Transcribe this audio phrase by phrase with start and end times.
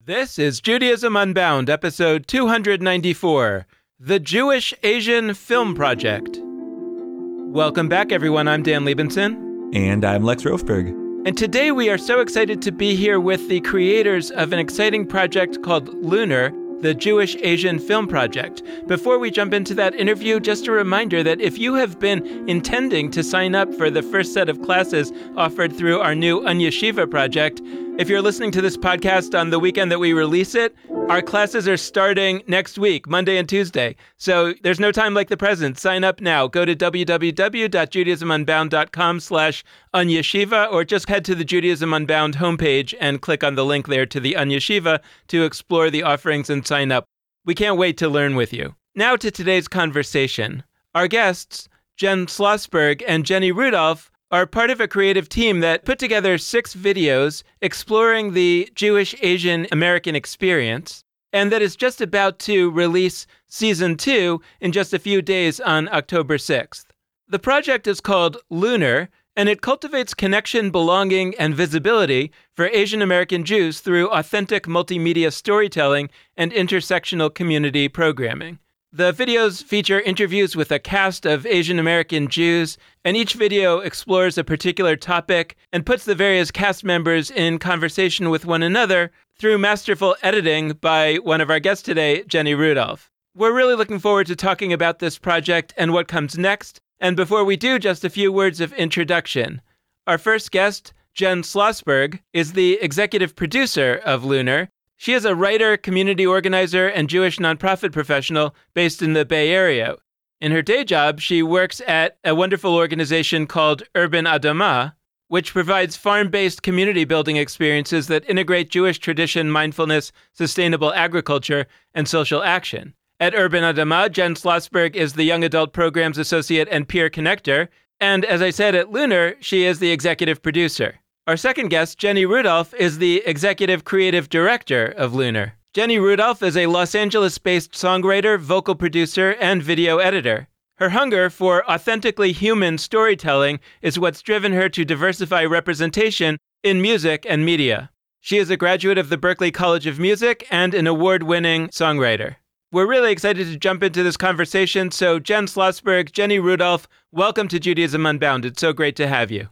[0.06, 3.66] This is Judaism Unbound, episode 294
[3.98, 6.42] The Jewish Asian Film Project.
[6.44, 8.50] Welcome back, everyone.
[8.50, 9.74] I'm Dan Libenson.
[9.74, 10.90] And I'm Lex Rofeberg.
[11.26, 15.08] And today we are so excited to be here with the creators of an exciting
[15.08, 16.52] project called Lunar,
[16.84, 18.62] the Jewish Asian Film Project.
[18.88, 23.10] Before we jump into that interview, just a reminder that if you have been intending
[23.12, 27.62] to sign up for the first set of classes offered through our new Unyeshiva project,
[27.98, 30.76] if you're listening to this podcast on the weekend that we release it,
[31.10, 33.96] our classes are starting next week, Monday and Tuesday.
[34.18, 35.78] So there's no time like the present.
[35.78, 36.48] Sign up now.
[36.48, 43.44] Go to www.judaismunbound.com slash unyeshiva or just head to the Judaism Unbound homepage and click
[43.44, 47.06] on the link there to the Unyeshiva to explore the offerings and sign up.
[47.46, 48.76] We can't wait to learn with you.
[48.96, 50.64] Now to today's conversation.
[50.96, 56.00] Our guests, Jen Schlossberg and Jenny Rudolph, are part of a creative team that put
[56.00, 62.72] together six videos exploring the Jewish Asian American experience, and that is just about to
[62.72, 66.86] release season two in just a few days on October 6th.
[67.28, 73.44] The project is called Lunar, and it cultivates connection, belonging, and visibility for Asian American
[73.44, 78.60] Jews through authentic multimedia storytelling and intersectional community programming.
[78.96, 84.38] The videos feature interviews with a cast of Asian American Jews, and each video explores
[84.38, 89.58] a particular topic and puts the various cast members in conversation with one another through
[89.58, 93.10] masterful editing by one of our guests today, Jenny Rudolph.
[93.36, 96.80] We're really looking forward to talking about this project and what comes next.
[97.00, 99.64] And before we do, just a few words of introduction.
[100.06, 104.70] Our first guest, Jen Schlossberg, is the executive producer of Lunar
[105.04, 109.98] she is a writer, community organizer, and Jewish nonprofit professional based in the Bay Area.
[110.40, 114.94] In her day job, she works at a wonderful organization called Urban Adamah,
[115.28, 122.08] which provides farm based community building experiences that integrate Jewish tradition, mindfulness, sustainable agriculture, and
[122.08, 122.94] social action.
[123.20, 127.68] At Urban Adamah, Jen Schlossberg is the Young Adult Programs Associate and Peer Connector.
[128.00, 131.02] And as I said at Lunar, she is the executive producer.
[131.26, 135.54] Our second guest, Jenny Rudolph, is the executive creative director of Lunar.
[135.74, 140.50] Jenny Rudolph is a Los Angeles based songwriter, vocal producer, and video editor.
[140.80, 147.26] Her hunger for authentically human storytelling is what's driven her to diversify representation in music
[147.30, 147.90] and media.
[148.20, 152.36] She is a graduate of the Berklee College of Music and an award winning songwriter.
[152.74, 154.92] We're really excited to jump into this conversation.
[154.92, 158.60] So, Jen Schlossberg, Jenny Rudolph, welcome to Judaism Unbounded.
[158.60, 159.48] So great to have you.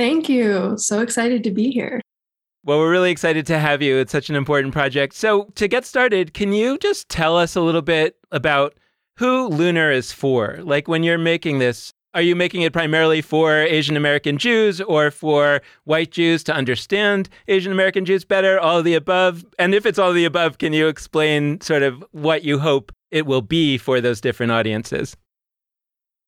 [0.00, 0.78] Thank you.
[0.78, 2.00] So excited to be here.
[2.64, 3.98] Well, we're really excited to have you.
[3.98, 5.12] It's such an important project.
[5.12, 8.78] So, to get started, can you just tell us a little bit about
[9.18, 10.58] who Lunar is for?
[10.62, 15.10] Like, when you're making this, are you making it primarily for Asian American Jews or
[15.10, 18.58] for white Jews to understand Asian American Jews better?
[18.58, 19.44] All of the above?
[19.58, 22.90] And if it's all of the above, can you explain sort of what you hope
[23.10, 25.14] it will be for those different audiences?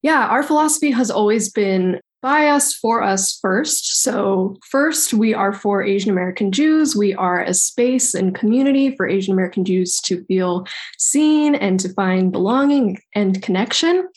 [0.03, 4.01] Yeah, our philosophy has always been by us, for us first.
[4.01, 6.95] So, first, we are for Asian American Jews.
[6.97, 10.67] We are a space and community for Asian American Jews to feel
[10.99, 14.09] seen and to find belonging and connection.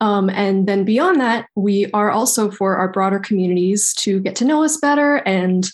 [0.00, 4.44] Um, and then beyond that, we are also for our broader communities to get to
[4.44, 5.68] know us better and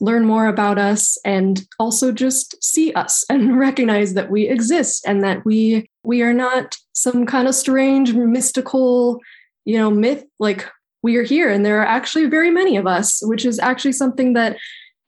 [0.00, 5.24] learn more about us and also just see us and recognize that we exist and
[5.24, 9.20] that we we are not some kind of strange mystical
[9.64, 10.68] you know myth like
[11.04, 14.32] we are here and there are actually very many of us which is actually something
[14.32, 14.56] that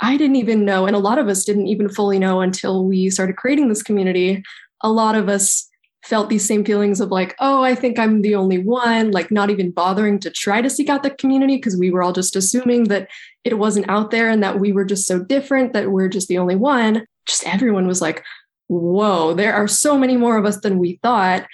[0.00, 3.08] i didn't even know and a lot of us didn't even fully know until we
[3.10, 4.42] started creating this community.
[4.82, 5.68] A lot of us
[6.04, 9.50] felt these same feelings of like oh i think i'm the only one like not
[9.50, 12.84] even bothering to try to seek out the community because we were all just assuming
[12.84, 13.08] that
[13.42, 16.38] it wasn't out there and that we were just so different that we're just the
[16.38, 17.06] only one.
[17.26, 18.22] Just everyone was like
[18.68, 21.46] whoa there are so many more of us than we thought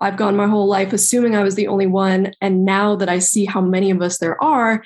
[0.00, 2.32] I've gone my whole life assuming I was the only one.
[2.40, 4.82] And now that I see how many of us there are,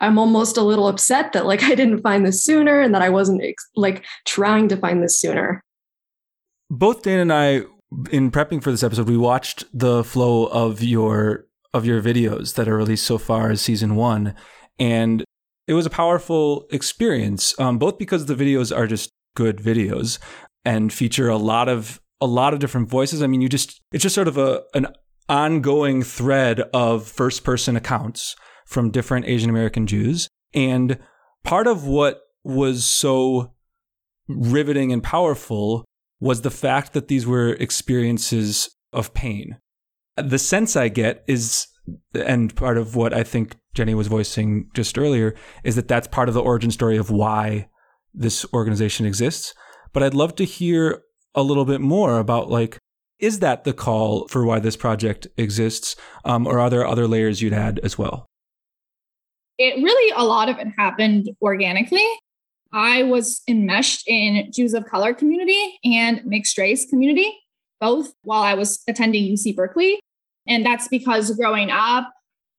[0.00, 3.08] I'm almost a little upset that like I didn't find this sooner and that I
[3.08, 3.42] wasn't
[3.76, 5.62] like trying to find this sooner.
[6.70, 7.62] Both Dan and I,
[8.10, 12.68] in prepping for this episode, we watched the flow of your of your videos that
[12.68, 14.34] are released so far as season one,
[14.78, 15.24] and
[15.66, 17.58] it was a powerful experience.
[17.58, 20.18] Um, both because the videos are just good videos
[20.64, 23.22] and feature a lot of a lot of different voices.
[23.22, 24.88] I mean, you just it's just sort of a an
[25.28, 28.34] ongoing thread of first person accounts
[28.66, 30.28] from different Asian American Jews.
[30.54, 30.98] And
[31.44, 33.54] part of what was so
[34.28, 35.84] riveting and powerful
[36.20, 39.58] was the fact that these were experiences of pain.
[40.16, 41.68] The sense I get is,
[42.12, 46.28] and part of what I think Jenny was voicing just earlier, is that that's part
[46.28, 47.68] of the origin story of why
[48.12, 49.54] this organization exists.
[49.92, 51.02] But I'd love to hear
[51.38, 52.78] a little bit more about like,
[53.20, 55.94] is that the call for why this project exists?
[56.24, 58.26] Um, or are there other layers you'd add as well?
[59.56, 62.06] It really, a lot of it happened organically.
[62.72, 67.32] I was enmeshed in Jews of color community and mixed race community,
[67.80, 70.00] both while I was attending UC Berkeley.
[70.46, 72.12] And that's because growing up,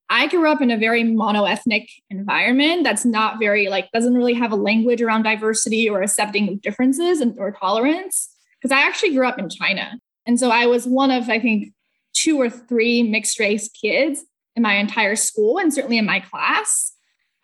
[0.09, 4.51] I grew up in a very monoethnic environment that's not very like doesn't really have
[4.51, 8.29] a language around diversity or accepting of differences and or tolerance.
[8.61, 9.99] Because I actually grew up in China.
[10.25, 11.73] And so I was one of, I think,
[12.13, 14.23] two or three mixed race kids
[14.55, 16.93] in my entire school and certainly in my class.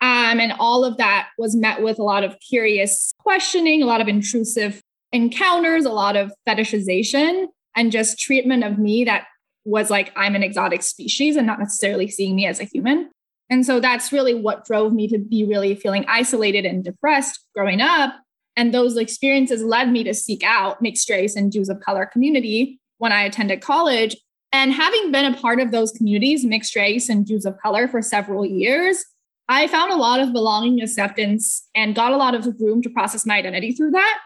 [0.00, 4.00] Um, and all of that was met with a lot of curious questioning, a lot
[4.00, 4.82] of intrusive
[5.12, 9.24] encounters, a lot of fetishization, and just treatment of me that
[9.64, 13.10] was like I'm an exotic species and not necessarily seeing me as a human.
[13.48, 17.80] And so that's really what drove me to be really feeling isolated and depressed growing
[17.80, 18.14] up.
[18.56, 22.80] And those experiences led me to seek out mixed race and Jews of color community
[22.98, 24.16] when I attended college.
[24.52, 28.00] And having been a part of those communities, mixed race and Jews of color, for
[28.00, 29.04] several years,
[29.48, 33.26] I found a lot of belonging acceptance and got a lot of room to process
[33.26, 34.18] my identity through that.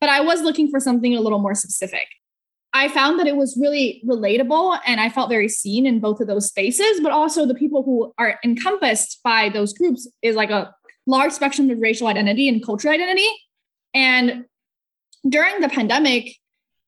[0.00, 2.06] But I was looking for something a little more specific.
[2.72, 6.28] I found that it was really relatable and I felt very seen in both of
[6.28, 10.72] those spaces, but also the people who are encompassed by those groups is like a
[11.06, 13.26] large spectrum of racial identity and cultural identity.
[13.94, 14.44] And
[15.28, 16.36] during the pandemic,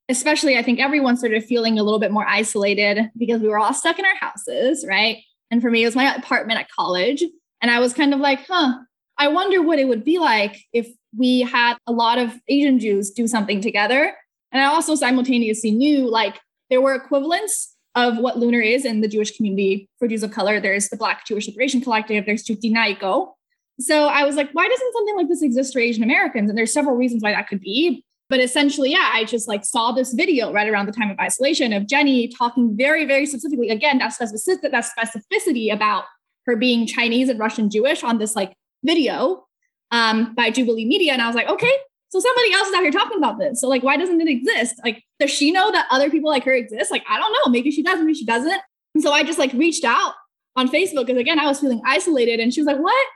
[0.09, 3.75] especially, I think everyone started feeling a little bit more isolated because we were all
[3.75, 5.19] stuck in our houses, right?
[5.51, 7.23] And for me, it was my apartment at college.
[7.61, 8.79] And I was kind of like, huh,
[9.19, 13.11] I wonder what it would be like if we had a lot of Asian Jews
[13.11, 14.15] do something together.
[14.51, 16.41] And I also simultaneously knew like
[16.71, 20.59] there were equivalents of what Lunar is in the Jewish community for Jews of color.
[20.61, 23.33] There's the Black Jewish Liberation Collective, there's Juti Naiko.
[23.81, 26.49] So I was like, why doesn't something like this exist for Asian Americans?
[26.49, 28.05] And there's several reasons why that could be.
[28.29, 31.73] But essentially, yeah, I just like saw this video right around the time of isolation
[31.73, 36.05] of Jenny talking very, very specifically, again, that specificity, that specificity about
[36.47, 38.55] her being Chinese and Russian Jewish on this like
[38.85, 39.47] video
[39.91, 41.13] um, by Jubilee Media.
[41.13, 41.73] And I was like, okay,
[42.09, 43.61] so somebody else is out here talking about this.
[43.61, 44.77] So like, why doesn't it exist?
[44.85, 46.91] Like, does she know that other people like her exist?
[46.91, 47.51] Like, I don't know.
[47.51, 48.61] Maybe she does, maybe she doesn't.
[48.95, 50.15] And so I just like reached out
[50.57, 52.41] on Facebook because again, I was feeling isolated.
[52.41, 53.07] And she was like, what?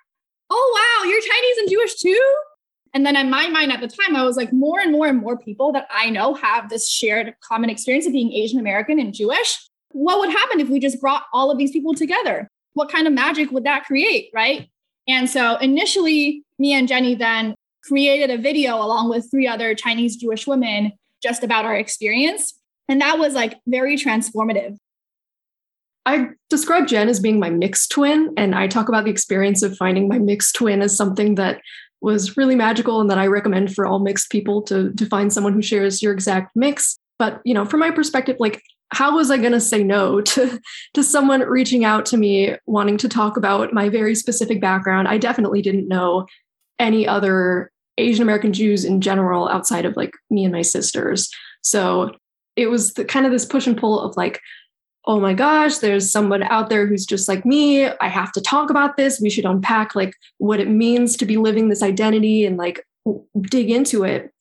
[0.50, 2.34] Oh, wow, you're Chinese and Jewish too?
[2.94, 5.18] And then in my mind at the time, I was like, more and more and
[5.18, 9.12] more people that I know have this shared common experience of being Asian American and
[9.12, 9.68] Jewish.
[9.90, 12.48] What would happen if we just brought all of these people together?
[12.76, 14.30] what kind of magic would that create?
[14.34, 14.68] Right.
[15.08, 20.16] And so initially, me and Jenny then created a video along with three other Chinese
[20.16, 22.52] Jewish women just about our experience.
[22.88, 24.76] And that was like very transformative.
[26.06, 28.32] I describe Jen as being my mixed twin.
[28.36, 31.60] And I talk about the experience of finding my mixed twin as something that
[32.00, 35.52] was really magical and that I recommend for all mixed people to, to find someone
[35.52, 36.96] who shares your exact mix.
[37.18, 40.60] But, you know, from my perspective, like how was I to say no to,
[40.94, 45.08] to someone reaching out to me wanting to talk about my very specific background?
[45.08, 46.26] I definitely didn't know
[46.78, 51.30] any other Asian American Jews in general outside of like me and my sisters.
[51.62, 52.14] So
[52.54, 54.40] it was the kind of this push and pull of like,
[55.06, 57.86] oh my gosh, there's someone out there who's just like me.
[57.86, 59.20] I have to talk about this.
[59.20, 62.84] We should unpack like what it means to be living this identity and like
[63.42, 64.32] dig into it.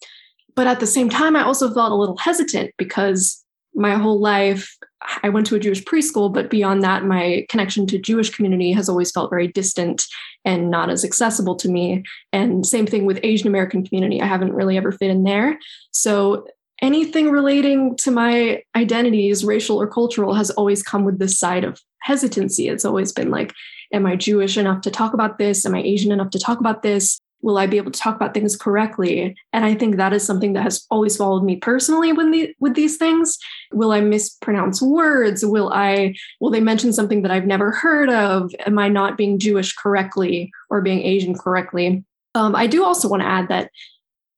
[0.55, 3.45] But at the same time, I also felt a little hesitant because
[3.75, 4.77] my whole life
[5.21, 8.87] i went to a jewish preschool but beyond that my connection to jewish community has
[8.87, 10.05] always felt very distant
[10.45, 14.53] and not as accessible to me and same thing with asian american community i haven't
[14.53, 15.59] really ever fit in there
[15.91, 16.47] so
[16.81, 21.79] anything relating to my identities racial or cultural has always come with this side of
[22.01, 23.53] hesitancy it's always been like
[23.93, 26.83] am i jewish enough to talk about this am i asian enough to talk about
[26.83, 29.35] this will I be able to talk about things correctly?
[29.53, 32.73] And I think that is something that has always followed me personally when the, with
[32.73, 33.37] these things.
[33.71, 35.45] Will I mispronounce words?
[35.45, 38.51] Will I will they mention something that I've never heard of?
[38.65, 42.03] Am I not being Jewish correctly or being Asian correctly?
[42.33, 43.69] Um, I do also want to add that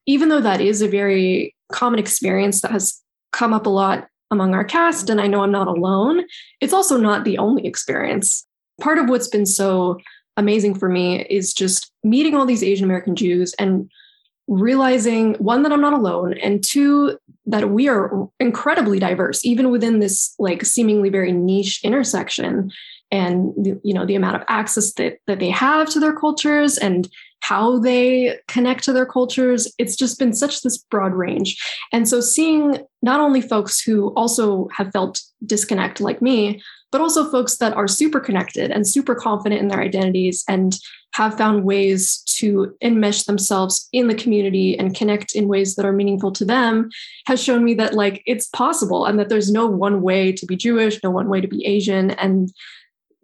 [0.05, 4.53] even though that is a very common experience that has come up a lot among
[4.53, 6.25] our cast, and I know I'm not alone,
[6.59, 8.45] it's also not the only experience.
[8.81, 9.97] Part of what's been so
[10.35, 13.89] amazing for me is just meeting all these Asian American Jews and
[14.47, 19.99] realizing one that i'm not alone and two that we are incredibly diverse even within
[19.99, 22.71] this like seemingly very niche intersection
[23.11, 27.09] and you know the amount of access that that they have to their cultures and
[27.41, 29.71] how they connect to their cultures.
[29.77, 31.57] It's just been such this broad range.
[31.93, 37.29] And so seeing not only folks who also have felt disconnect like me but also
[37.29, 40.77] folks that are super connected and super confident in their identities and
[41.13, 45.93] have found ways to enmesh themselves in the community and connect in ways that are
[45.93, 46.89] meaningful to them
[47.25, 50.55] has shown me that like it's possible and that there's no one way to be
[50.55, 52.11] jewish no one way to be asian.
[52.11, 52.53] And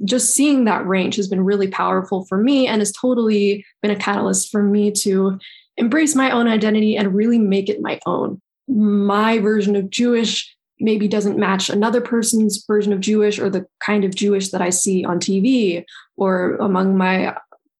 [0.03, 3.95] just seeing that range has been really powerful for me and has totally been a
[3.95, 5.39] catalyst for me to
[5.77, 8.41] embrace my own identity and really make it my own.
[8.67, 14.03] My version of Jewish maybe doesn't match another person's version of Jewish or the kind
[14.03, 15.83] of Jewish that I see on TV
[16.17, 17.35] or among my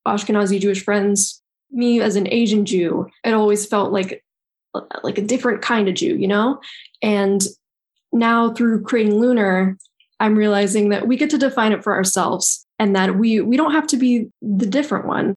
[0.07, 1.41] Ashkenazi Jewish friends.
[1.71, 4.23] Me as an Asian Jew, it always felt like
[5.03, 6.59] like a different kind of Jew, you know?
[7.01, 7.43] And
[8.11, 9.77] now through creating Lunar,
[10.23, 13.73] I'm realizing that we get to define it for ourselves and that we we don't
[13.73, 15.35] have to be the different one.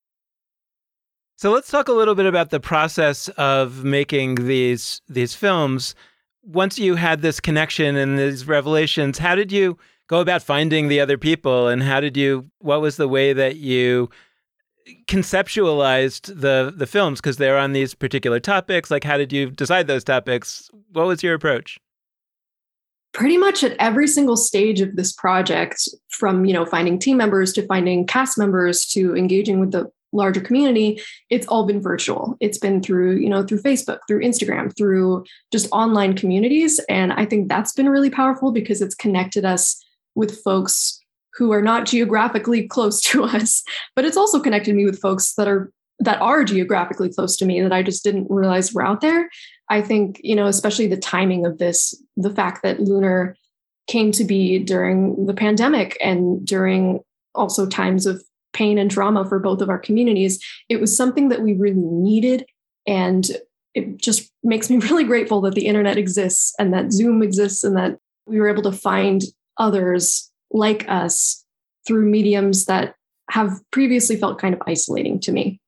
[1.35, 5.97] So let's talk a little bit about the process of making these these films.
[6.45, 9.76] Once you had this connection and these revelations, how did you
[10.07, 11.66] go about finding the other people?
[11.66, 14.09] And how did you what was the way that you
[15.09, 17.21] conceptualized the the films?
[17.21, 18.88] Because they're on these particular topics.
[18.88, 20.71] Like how did you decide those topics?
[20.93, 21.81] What was your approach
[23.16, 27.50] pretty much at every single stage of this project from you know finding team members
[27.50, 32.37] to finding cast members to engaging with the larger community it's all been virtual.
[32.40, 36.78] It's been through you know through facebook through instagram through just online communities.
[36.90, 39.82] And i think that's been really powerful because it's connected us
[40.14, 41.00] with folks
[41.35, 43.62] who are not geographically close to us
[43.94, 47.62] but it's also connected me with folks that are that are geographically close to me
[47.62, 49.30] that i just didn't realize were out there
[49.68, 53.37] I think, you know, especially the timing of this, the fact that Lunar
[53.87, 57.00] came to be during the pandemic and during
[57.35, 61.42] also times of pain and trauma for both of our communities, it was something that
[61.42, 62.46] we really needed.
[62.87, 63.28] And
[63.75, 67.76] it just makes me really grateful that the internet exists and that Zoom exists and
[67.76, 69.23] that we were able to find
[69.58, 71.44] others like us
[71.87, 72.94] through mediums that
[73.30, 75.61] have previously felt kind of isolating to me.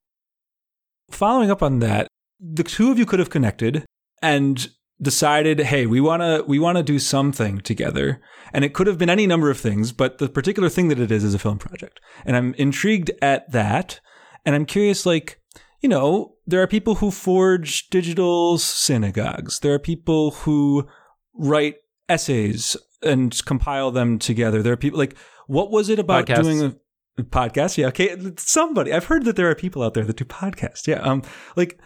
[1.10, 2.08] Following up on that,
[2.40, 3.84] the two of you could have connected
[4.22, 4.68] and
[5.00, 8.20] decided, hey, we want to we want to do something together.
[8.52, 11.12] And it could have been any number of things, but the particular thing that it
[11.12, 12.00] is is a film project.
[12.24, 14.00] And I'm intrigued at that.
[14.44, 15.40] And I'm curious like,
[15.80, 19.60] you know, there are people who forge digital synagogues.
[19.60, 20.88] There are people who
[21.34, 21.76] write
[22.08, 24.62] essays and compile them together.
[24.62, 25.16] There are people like
[25.46, 26.42] what was it about Podcasts.
[26.42, 26.76] doing
[27.18, 27.78] a podcast?
[27.78, 28.16] Yeah, okay.
[28.36, 28.92] Somebody.
[28.92, 30.86] I've heard that there are people out there that do podcasts.
[30.86, 31.00] Yeah.
[31.00, 31.22] Um
[31.56, 31.78] like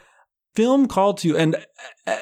[0.55, 1.57] film called to you and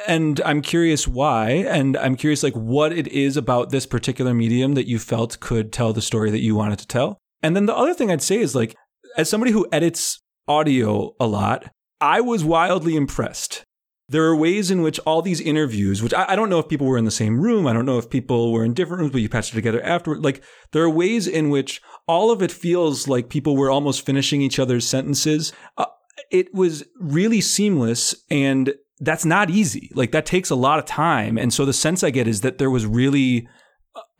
[0.06, 4.74] and I'm curious why and I'm curious like what it is about this particular medium
[4.74, 7.18] that you felt could tell the story that you wanted to tell.
[7.42, 8.76] And then the other thing I'd say is like
[9.16, 11.70] as somebody who edits audio a lot,
[12.00, 13.64] I was wildly impressed.
[14.08, 16.88] There are ways in which all these interviews, which I, I don't know if people
[16.88, 19.20] were in the same room, I don't know if people were in different rooms, but
[19.20, 20.24] you patched it together afterward.
[20.24, 24.42] Like there are ways in which all of it feels like people were almost finishing
[24.42, 25.52] each other's sentences.
[25.78, 25.86] Uh,
[26.30, 29.90] it was really seamless and that's not easy.
[29.94, 31.38] Like that takes a lot of time.
[31.38, 33.48] And so the sense I get is that there was really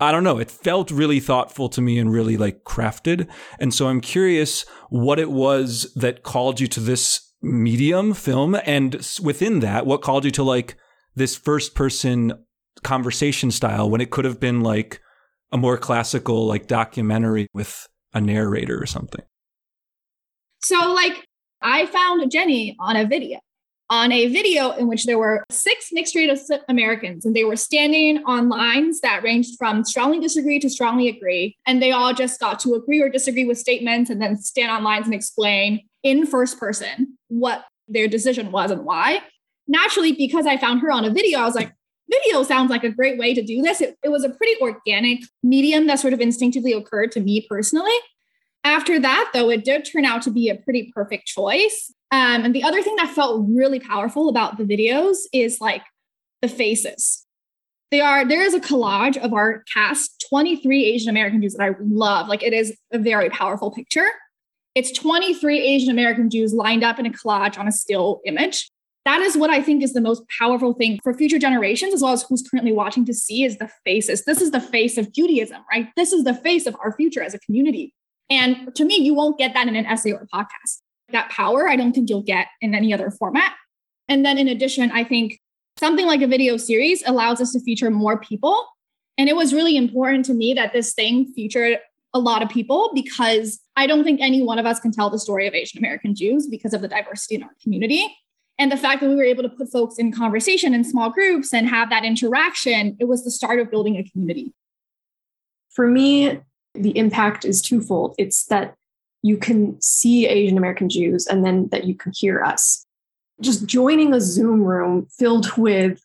[0.01, 3.29] I don't know, it felt really thoughtful to me and really like crafted.
[3.61, 9.07] And so I'm curious what it was that called you to this medium film and
[9.23, 10.77] within that what called you to like
[11.15, 12.33] this first person
[12.83, 15.01] conversation style when it could have been like
[15.53, 19.25] a more classical like documentary with a narrator or something.
[20.63, 21.25] So like
[21.63, 23.39] I found Jenny on a video,
[23.91, 28.23] on a video in which there were six mixed race Americans and they were standing
[28.25, 31.57] on lines that ranged from strongly disagree to strongly agree.
[31.67, 34.85] And they all just got to agree or disagree with statements and then stand on
[34.85, 39.21] lines and explain in first person what their decision was and why.
[39.67, 41.73] Naturally, because I found her on a video, I was like,
[42.11, 43.81] video sounds like a great way to do this.
[43.81, 47.93] It, it was a pretty organic medium that sort of instinctively occurred to me personally.
[48.65, 51.93] After that, though, it did turn out to be a pretty perfect choice.
[52.11, 55.83] Um, and the other thing that felt really powerful about the videos is like
[56.43, 57.27] the faces.
[57.91, 61.75] They are there is a collage of our cast, 23 Asian American Jews that I
[61.81, 62.29] love.
[62.29, 64.07] Like it is a very powerful picture.
[64.75, 68.71] It's 23 Asian American Jews lined up in a collage on a still image.
[69.05, 72.13] That is what I think is the most powerful thing for future generations, as well
[72.13, 74.25] as who's currently watching to see is the faces.
[74.25, 75.89] This is the face of Judaism, right?
[75.97, 77.95] This is the face of our future as a community.
[78.31, 80.79] And to me, you won't get that in an essay or podcast.
[81.11, 83.53] That power, I don't think you'll get in any other format.
[84.09, 85.41] And then in addition, I think
[85.77, 88.65] something like a video series allows us to feature more people.
[89.19, 91.79] And it was really important to me that this thing featured
[92.13, 95.19] a lot of people because I don't think any one of us can tell the
[95.19, 98.07] story of Asian American Jews because of the diversity in our community.
[98.59, 101.55] And the fact that we were able to put folks in conversation in small groups
[101.55, 104.53] and have that interaction, it was the start of building a community.
[105.71, 106.41] For me,
[106.75, 108.15] the impact is twofold.
[108.19, 108.75] It's that
[109.23, 112.87] you can see Asian American Jews and then that you can hear us.
[113.41, 116.03] Just joining a Zoom room filled with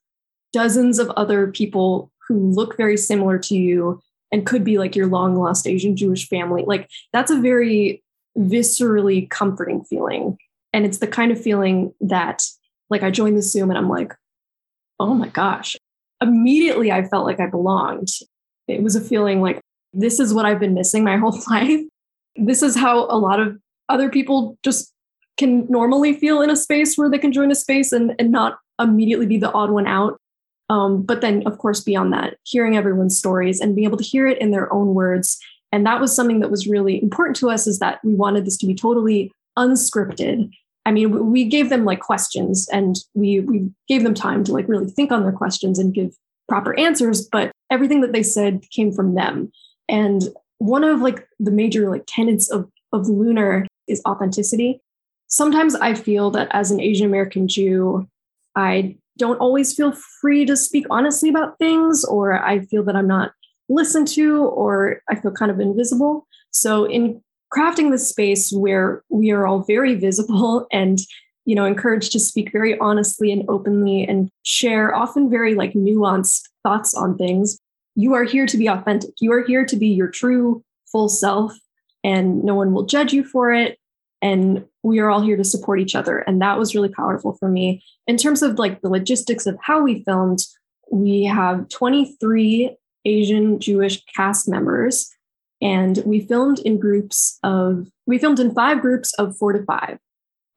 [0.53, 5.07] dozens of other people who look very similar to you and could be like your
[5.07, 8.03] long lost Asian Jewish family, like that's a very
[8.37, 10.37] viscerally comforting feeling.
[10.73, 12.43] And it's the kind of feeling that,
[12.89, 14.13] like, I joined the Zoom and I'm like,
[14.99, 15.77] oh my gosh.
[16.21, 18.09] Immediately, I felt like I belonged.
[18.67, 19.61] It was a feeling like,
[19.95, 21.81] this is what I've been missing my whole life.
[22.35, 23.57] This is how a lot of
[23.89, 24.91] other people just
[25.37, 28.59] can normally feel in a space where they can join a space and, and not
[28.79, 30.19] immediately be the odd one out.
[30.69, 34.27] Um, but then, of course, beyond that, hearing everyone's stories and being able to hear
[34.27, 35.37] it in their own words.
[35.71, 38.57] And that was something that was really important to us is that we wanted this
[38.57, 40.51] to be totally unscripted
[40.85, 44.67] I mean, we gave them like questions and we we gave them time to like
[44.67, 46.15] really think on their questions and give
[46.47, 49.51] proper answers, but everything that they said came from them.
[49.89, 50.23] And
[50.57, 54.81] one of like the major like tenets of of Lunar is authenticity.
[55.27, 58.07] Sometimes I feel that as an Asian American Jew,
[58.55, 63.07] I don't always feel free to speak honestly about things, or I feel that I'm
[63.07, 63.31] not
[63.69, 66.27] listened to, or I feel kind of invisible.
[66.51, 67.21] So, in
[67.55, 70.99] crafting this space where we are all very visible and
[71.45, 76.49] you know encouraged to speak very honestly and openly and share often very like nuanced
[76.63, 77.59] thoughts on things
[77.95, 79.11] you are here to be authentic.
[79.19, 81.53] You are here to be your true full self
[82.03, 83.79] and no one will judge you for it.
[84.21, 86.19] And we are all here to support each other.
[86.19, 87.83] And that was really powerful for me.
[88.07, 90.39] In terms of like the logistics of how we filmed
[90.91, 95.11] we have 23 asian jewish cast members
[95.61, 99.97] and we filmed in groups of, we filmed in five groups of four to five.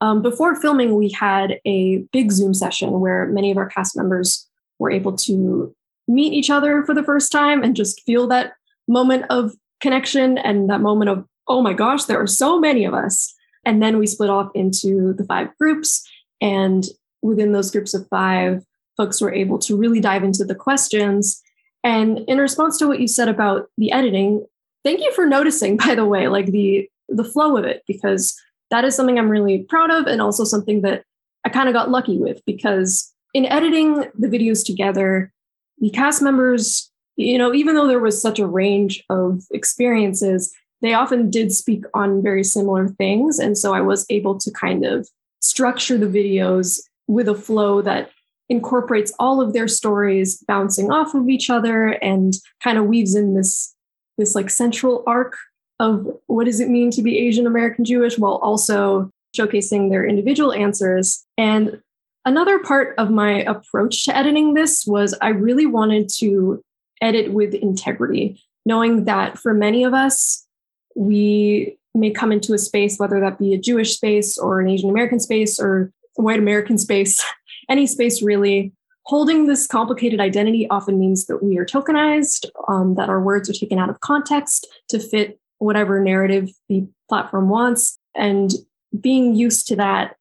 [0.01, 4.47] Um, before filming, we had a big Zoom session where many of our cast members
[4.79, 5.75] were able to
[6.09, 8.55] meet each other for the first time and just feel that
[8.89, 12.95] moment of connection and that moment of, oh my gosh, there are so many of
[12.95, 13.35] us.
[13.65, 16.07] And then we split off into the five groups.
[16.41, 16.85] And
[17.23, 18.65] within those groups of five,
[18.97, 21.41] folks were able to really dive into the questions.
[21.85, 24.47] And in response to what you said about the editing,
[24.85, 28.39] thank you for noticing by the way like the the flow of it because
[28.71, 31.05] that is something i'm really proud of and also something that
[31.45, 35.33] i kind of got lucky with because in editing the videos together
[35.81, 40.95] the cast members you know even though there was such a range of experiences they
[40.95, 45.09] often did speak on very similar things and so i was able to kind of
[45.41, 48.11] structure the videos with a flow that
[48.49, 53.35] incorporates all of their stories bouncing off of each other and kind of weaves in
[53.35, 53.75] this
[54.17, 55.37] this like central arc
[55.81, 60.53] of what does it mean to be Asian American Jewish while also showcasing their individual
[60.53, 61.25] answers.
[61.37, 61.81] And
[62.29, 66.63] another part of my approach to editing this was I really wanted to
[67.01, 70.47] edit with integrity, knowing that for many of us,
[70.95, 74.91] we may come into a space, whether that be a Jewish space or an Asian
[74.91, 77.25] American space or a white American space,
[77.69, 78.73] any space really,
[79.09, 83.55] Holding this complicated identity often means that we are tokenized, um, that our words are
[83.55, 87.99] taken out of context to fit whatever narrative the platform wants.
[88.15, 88.53] And
[89.01, 90.17] being used to that,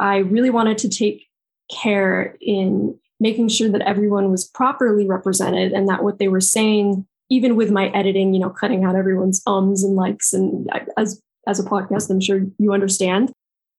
[0.00, 1.28] I really wanted to take
[1.70, 7.06] care in making sure that everyone was properly represented and that what they were saying,
[7.30, 11.60] even with my editing, you know, cutting out everyone's ums and likes, and as as
[11.60, 13.32] a podcast, I'm sure you understand.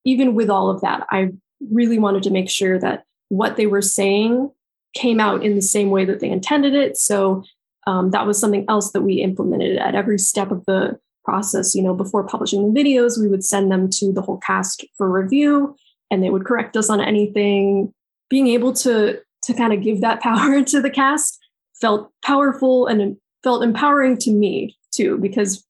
[0.04, 1.30] Even with all of that, I
[1.72, 4.52] really wanted to make sure that what they were saying
[4.94, 6.96] came out in the same way that they intended it.
[6.98, 7.44] So
[7.88, 11.76] um, that was something else that we implemented at every step of the process.
[11.76, 15.10] You know, before publishing the videos, we would send them to the whole cast for
[15.10, 15.76] review,
[16.12, 17.92] and they would correct us on anything.
[18.30, 21.40] Being able to to kind of give that power to the cast
[21.80, 25.66] felt powerful and felt empowering to me too, because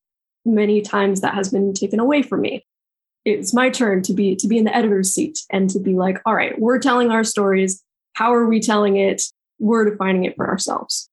[0.46, 2.66] many times that has been taken away from me.
[3.26, 6.22] It's my turn to be to be in the editor's seat and to be like
[6.26, 7.84] all right we're telling our stories.
[8.14, 9.24] How are we telling it?
[9.60, 11.10] We're defining it for ourselves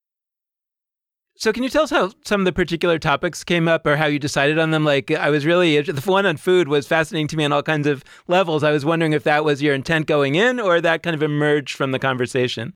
[1.42, 4.06] so can you tell us how some of the particular topics came up or how
[4.06, 7.36] you decided on them like i was really the one on food was fascinating to
[7.36, 10.36] me on all kinds of levels i was wondering if that was your intent going
[10.36, 12.72] in or that kind of emerged from the conversation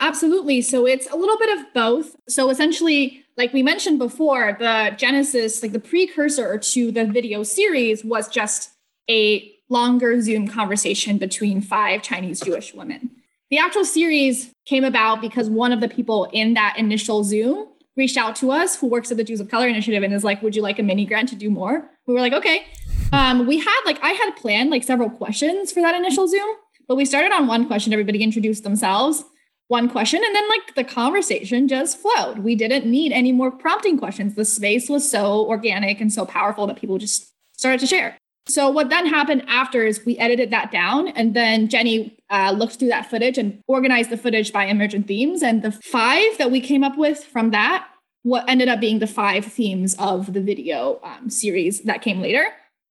[0.00, 0.62] Absolutely.
[0.62, 2.14] So it's a little bit of both.
[2.28, 8.04] So essentially, like we mentioned before, the genesis, like the precursor to the video series
[8.04, 8.70] was just
[9.10, 13.10] a longer Zoom conversation between five Chinese Jewish women.
[13.50, 18.18] The actual series came about because one of the people in that initial Zoom reached
[18.18, 20.54] out to us who works at the Jews of Color Initiative and is like, Would
[20.54, 21.88] you like a mini grant to do more?
[22.06, 22.66] We were like, Okay.
[23.12, 26.46] Um, we had like, I had planned like several questions for that initial Zoom,
[26.86, 27.92] but we started on one question.
[27.92, 29.24] Everybody introduced themselves,
[29.68, 32.40] one question, and then like the conversation just flowed.
[32.40, 34.34] We didn't need any more prompting questions.
[34.34, 38.18] The space was so organic and so powerful that people just started to share.
[38.48, 42.76] So what then happened after is we edited that down, and then Jenny uh, looked
[42.78, 45.42] through that footage and organized the footage by emergent themes.
[45.42, 47.86] And the five that we came up with from that,
[48.22, 52.46] what ended up being the five themes of the video um, series that came later.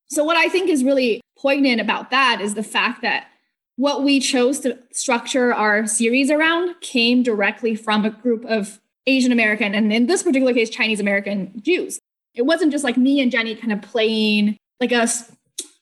[0.10, 3.28] So what I think is really poignant about that is the fact that
[3.76, 9.32] what we chose to structure our series around came directly from a group of Asian
[9.32, 12.00] American, and in this particular case, Chinese American Jews.
[12.36, 15.08] It wasn't just like me and Jenny kind of playing like a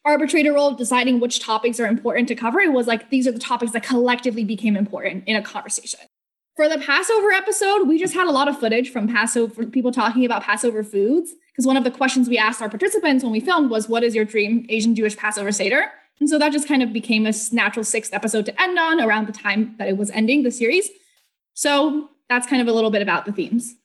[0.06, 2.60] arbitrator role of deciding which topics are important to cover.
[2.60, 6.00] It was like these are the topics that collectively became important in a conversation.
[6.56, 10.24] For the Passover episode, we just had a lot of footage from Passover people talking
[10.24, 11.34] about Passover foods.
[11.52, 14.16] Because one of the questions we asked our participants when we filmed was, What is
[14.16, 15.92] your dream Asian Jewish Passover Seder?
[16.20, 19.28] And so that just kind of became a natural sixth episode to end on around
[19.28, 20.90] the time that it was ending the series.
[21.54, 23.76] So that's kind of a little bit about the themes.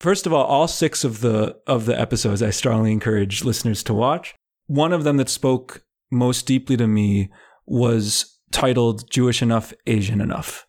[0.00, 3.94] First of all, all six of the of the episodes I strongly encourage listeners to
[3.94, 4.34] watch.
[4.66, 7.30] One of them that spoke most deeply to me
[7.66, 10.66] was titled Jewish Enough, Asian Enough.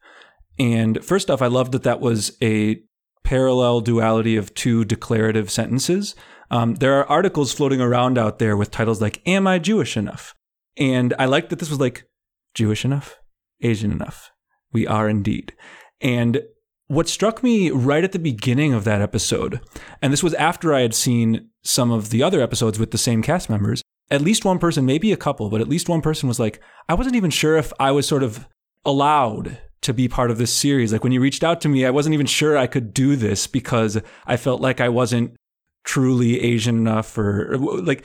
[0.57, 2.81] And first off, I loved that that was a
[3.23, 6.15] parallel duality of two declarative sentences.
[6.51, 10.35] Um, there are articles floating around out there with titles like, Am I Jewish Enough?
[10.77, 12.07] And I liked that this was like,
[12.55, 13.19] Jewish enough,
[13.61, 14.31] Asian enough.
[14.71, 15.53] We are indeed.
[16.01, 16.41] And
[16.87, 19.59] what struck me right at the beginning of that episode,
[20.01, 23.21] and this was after I had seen some of the other episodes with the same
[23.21, 26.39] cast members, at least one person, maybe a couple, but at least one person was
[26.39, 28.47] like, I wasn't even sure if I was sort of
[28.85, 30.93] allowed to be part of this series.
[30.93, 33.47] Like when you reached out to me, I wasn't even sure I could do this
[33.47, 35.35] because I felt like I wasn't
[35.83, 38.03] truly Asian enough or like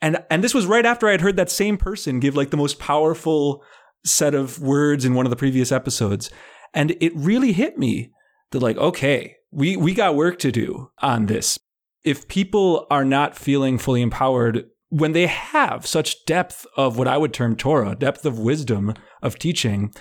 [0.00, 2.56] and and this was right after I had heard that same person give like the
[2.56, 3.62] most powerful
[4.04, 6.30] set of words in one of the previous episodes.
[6.74, 8.12] And it really hit me
[8.50, 11.58] that like, okay, we we got work to do on this.
[12.04, 17.16] If people are not feeling fully empowered when they have such depth of what I
[17.16, 19.92] would term Torah, depth of wisdom of teaching,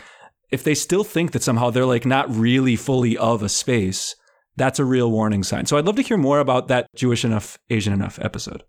[0.50, 4.16] if they still think that somehow they're like not really fully of a space,
[4.56, 5.66] that's a real warning sign.
[5.66, 8.64] So I'd love to hear more about that Jewish enough, Asian enough episode.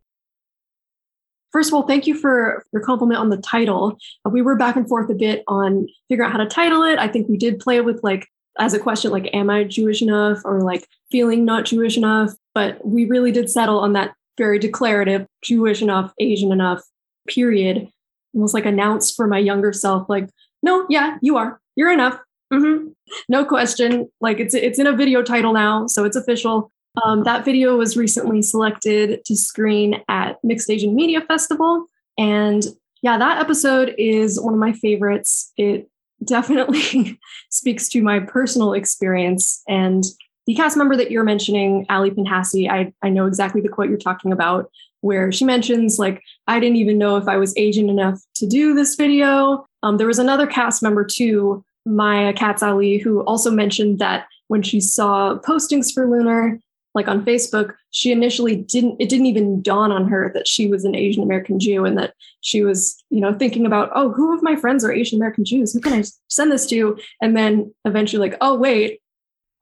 [1.52, 3.98] First of all, thank you for your compliment on the title.
[4.24, 6.98] We were back and forth a bit on figuring out how to title it.
[6.98, 10.40] I think we did play with like as a question like am I Jewish enough
[10.44, 15.26] or like feeling not Jewish enough, but we really did settle on that very declarative
[15.42, 16.82] Jewish enough, Asian enough
[17.28, 17.88] period.
[18.34, 20.28] Almost like announced for my younger self like
[20.62, 21.60] no, yeah, you are.
[21.74, 22.18] You're enough.
[22.52, 22.88] Mm-hmm.
[23.28, 24.08] No question.
[24.20, 26.70] Like it's it's in a video title now, so it's official.
[27.04, 31.86] Um, that video was recently selected to screen at Mixed Asian Media Festival,
[32.18, 32.64] and
[33.02, 35.52] yeah, that episode is one of my favorites.
[35.56, 35.88] It
[36.24, 37.18] definitely
[37.50, 40.04] speaks to my personal experience and
[40.50, 43.96] the cast member that you're mentioning, Ali Pinhasi, I, I know exactly the quote you're
[43.96, 44.68] talking about,
[45.00, 48.74] where she mentions, like, I didn't even know if I was Asian enough to do
[48.74, 49.64] this video.
[49.84, 54.62] Um, there was another cast member too, Maya Katz Ali, who also mentioned that when
[54.62, 56.58] she saw postings for Lunar,
[56.94, 60.84] like on Facebook, she initially didn't, it didn't even dawn on her that she was
[60.84, 64.42] an Asian American Jew and that she was, you know, thinking about, oh, who of
[64.42, 65.72] my friends are Asian American Jews?
[65.72, 66.98] Who can I send this to?
[67.22, 69.00] And then eventually, like, oh, wait,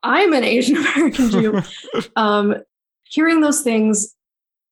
[0.03, 1.63] I'm an Asian American Jew.
[2.17, 2.55] um,
[3.05, 4.15] hearing those things,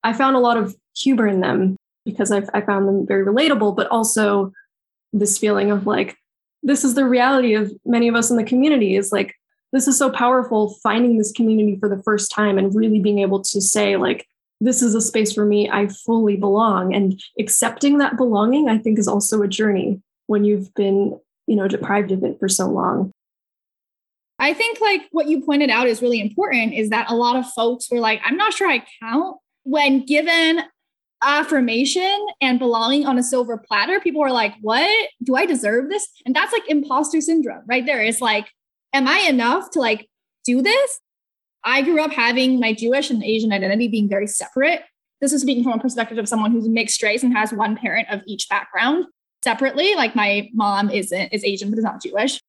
[0.02, 3.76] I found a lot of humor in them because i I found them very relatable,
[3.76, 4.52] but also
[5.12, 6.16] this feeling of like,
[6.62, 9.34] this is the reality of many of us in the community is like,
[9.76, 13.42] this is so powerful finding this community for the first time and really being able
[13.42, 14.26] to say, like,
[14.58, 16.94] this is a space for me, I fully belong.
[16.94, 21.68] And accepting that belonging, I think, is also a journey when you've been, you know,
[21.68, 23.12] deprived of it for so long.
[24.38, 27.46] I think like what you pointed out is really important is that a lot of
[27.52, 30.62] folks were like, I'm not sure I count when given
[31.22, 34.00] affirmation and belonging on a silver platter.
[34.00, 35.08] People are like, what?
[35.22, 36.08] Do I deserve this?
[36.24, 38.02] And that's like imposter syndrome right there.
[38.02, 38.46] It's like,
[38.92, 40.08] am I enough to like
[40.44, 41.00] do this?
[41.64, 44.82] I grew up having my Jewish and Asian identity being very separate.
[45.20, 48.08] This is speaking from a perspective of someone who's mixed race and has one parent
[48.10, 49.06] of each background
[49.42, 49.94] separately.
[49.94, 52.40] Like my mom isn't is Asian but is not Jewish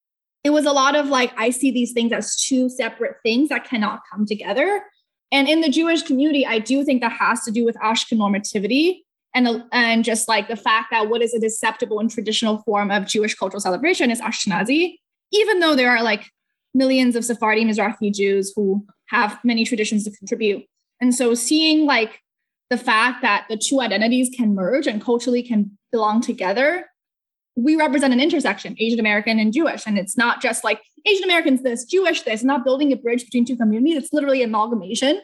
[0.47, 3.65] it was a lot of like, I see these things as two separate things that
[3.65, 4.81] cannot come together.
[5.29, 8.99] And in the Jewish community, I do think that has to do with Ashkenormativity
[9.35, 13.05] and and just like the fact that what is a acceptable and traditional form of
[13.05, 14.95] Jewish cultural celebration is Ashkenazi,
[15.31, 16.31] even though there are like
[16.73, 20.63] millions of Sephardi Mizrahi Jews who have many traditions to contribute.
[21.01, 22.21] And so seeing like
[22.69, 26.85] the fact that the two identities can merge and culturally can belong together,
[27.55, 29.87] we represent an intersection, Asian American and Jewish.
[29.87, 33.45] And it's not just like Asian Americans this, Jewish this, not building a bridge between
[33.45, 33.97] two communities.
[33.97, 35.21] It's literally amalgamation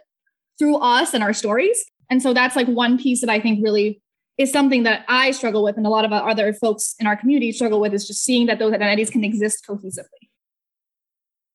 [0.58, 1.84] through us and our stories.
[2.10, 4.02] And so that's like one piece that I think really
[4.38, 7.52] is something that I struggle with, and a lot of other folks in our community
[7.52, 10.30] struggle with, is just seeing that those identities can exist cohesively.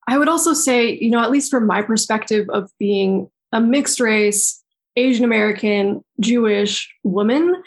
[0.06, 4.00] I would also say, you know, at least from my perspective of being a mixed
[4.00, 4.62] race,
[4.96, 7.62] Asian American, Jewish woman,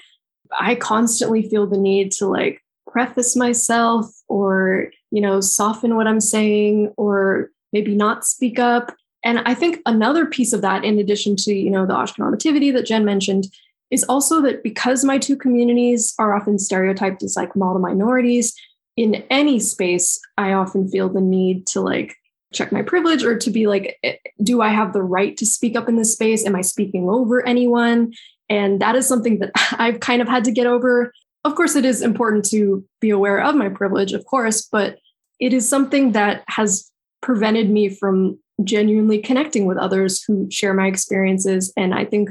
[0.59, 6.19] I constantly feel the need to like preface myself or, you know, soften what I'm
[6.19, 8.93] saying or maybe not speak up.
[9.23, 12.85] And I think another piece of that, in addition to, you know, the Ashkenormativity that
[12.85, 13.45] Jen mentioned,
[13.91, 18.55] is also that because my two communities are often stereotyped as like model minorities,
[18.97, 22.15] in any space, I often feel the need to like
[22.53, 25.77] check my privilege or to be like, eh, do I have the right to speak
[25.77, 26.45] up in this space?
[26.45, 28.13] Am I speaking over anyone?
[28.49, 31.13] And that is something that I've kind of had to get over.
[31.43, 34.97] Of course, it is important to be aware of my privilege, of course, but
[35.39, 36.89] it is something that has
[37.21, 41.73] prevented me from genuinely connecting with others who share my experiences.
[41.75, 42.29] And I think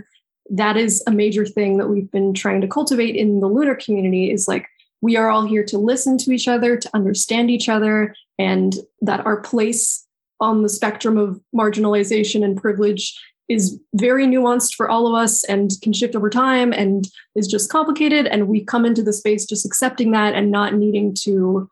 [0.51, 4.31] that is a major thing that we've been trying to cultivate in the lunar community
[4.31, 4.67] is like
[5.01, 9.25] we are all here to listen to each other, to understand each other, and that
[9.25, 10.07] our place
[10.41, 15.73] on the spectrum of marginalization and privilege is very nuanced for all of us and
[15.83, 18.27] can shift over time and is just complicated.
[18.27, 21.69] And we come into the space just accepting that and not needing to,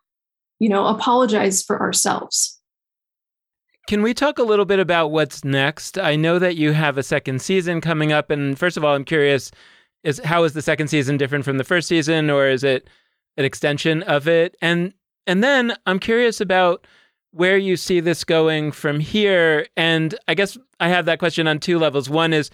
[0.59, 2.58] you know, apologize for ourselves.
[3.89, 5.97] Can we talk a little bit about what's next?
[5.97, 9.03] I know that you have a second season coming up, and first of all, I'm
[9.03, 9.51] curious:
[10.05, 12.87] is how is the second season different from the first season, or is it
[13.39, 14.59] an extension of it?
[14.61, 14.93] And
[15.27, 16.87] and then I'm curious about
[17.31, 19.67] where you see this going from here.
[19.75, 22.11] And I guess I have that question on two levels.
[22.11, 22.51] One is,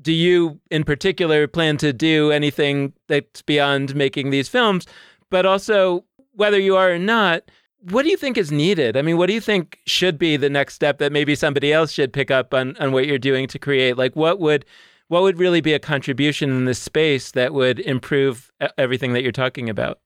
[0.00, 4.86] do you in particular plan to do anything that's beyond making these films?
[5.30, 7.44] But also, whether you are or not
[7.90, 8.96] what do you think is needed?
[8.96, 11.90] I mean, what do you think should be the next step that maybe somebody else
[11.90, 13.96] should pick up on, on what you're doing to create?
[13.96, 14.64] Like, what would
[15.08, 19.30] what would really be a contribution in this space that would improve everything that you're
[19.30, 20.00] talking about?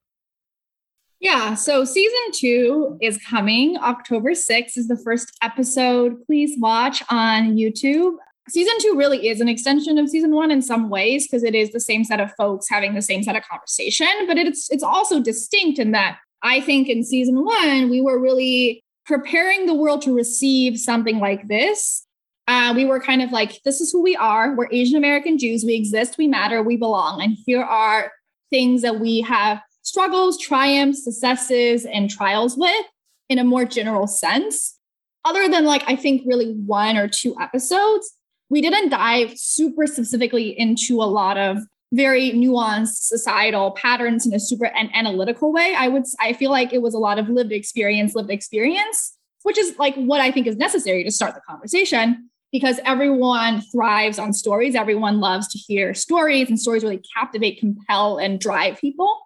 [1.21, 3.77] Yeah, so season two is coming.
[3.79, 6.25] October 6th is the first episode.
[6.27, 8.17] Please watch on YouTube.
[8.49, 11.71] Season two really is an extension of season one in some ways because it is
[11.71, 15.21] the same set of folks having the same set of conversation, but it's it's also
[15.21, 20.15] distinct in that I think in season one, we were really preparing the world to
[20.15, 22.07] receive something like this.
[22.47, 24.55] Uh, we were kind of like, this is who we are.
[24.55, 25.65] We're Asian American Jews.
[25.65, 27.21] We exist, we matter, we belong.
[27.21, 28.13] And here are
[28.51, 32.87] things that we have struggles, triumphs, successes, and trials with
[33.29, 34.79] in a more general sense.
[35.25, 38.13] Other than like, I think really one or two episodes,
[38.49, 41.59] we didn't dive super specifically into a lot of
[41.93, 45.75] very nuanced societal patterns in a super and analytical way.
[45.77, 49.59] I would I feel like it was a lot of lived experience, lived experience, which
[49.59, 54.33] is like what I think is necessary to start the conversation because everyone thrives on
[54.33, 54.75] stories.
[54.75, 59.21] Everyone loves to hear stories, and stories really captivate, compel, and drive people.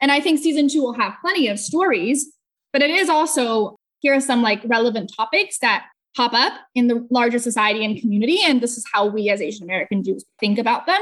[0.00, 2.32] And I think season two will have plenty of stories,
[2.72, 7.06] but it is also here are some like relevant topics that pop up in the
[7.10, 8.38] larger society and community.
[8.44, 11.00] And this is how we as Asian American Jews think about them.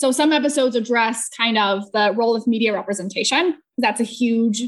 [0.00, 3.58] So some episodes address kind of the role of media representation.
[3.76, 4.62] That's a huge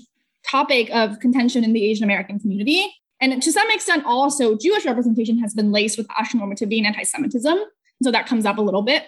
[0.47, 2.93] topic of contention in the Asian American community.
[3.19, 7.59] And to some extent, also Jewish representation has been laced with Ashkenormativity and anti-Semitism.
[8.03, 9.07] So that comes up a little bit.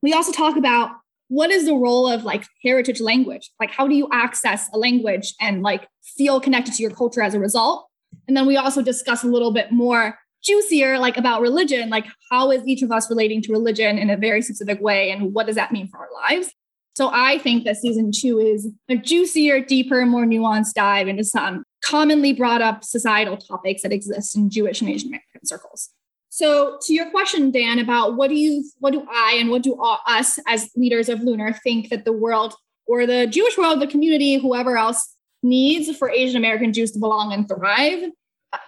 [0.00, 0.92] We also talk about
[1.28, 3.50] what is the role of like heritage language?
[3.60, 5.86] Like how do you access a language and like
[6.16, 7.88] feel connected to your culture as a result?
[8.26, 12.50] And then we also discuss a little bit more juicier like about religion like how
[12.50, 15.56] is each of us relating to religion in a very specific way and what does
[15.56, 16.52] that mean for our lives?
[16.94, 21.64] So i think that season two is a juicier deeper more nuanced dive into some
[21.84, 25.90] commonly brought up societal topics that exist in jewish and asian american circles.
[26.34, 29.80] So to your question dan about what do you what do i and what do
[29.80, 32.54] all, us as leaders of lunar think that the world
[32.86, 37.32] or the jewish world the community whoever else needs for asian american jews to belong
[37.32, 38.10] and thrive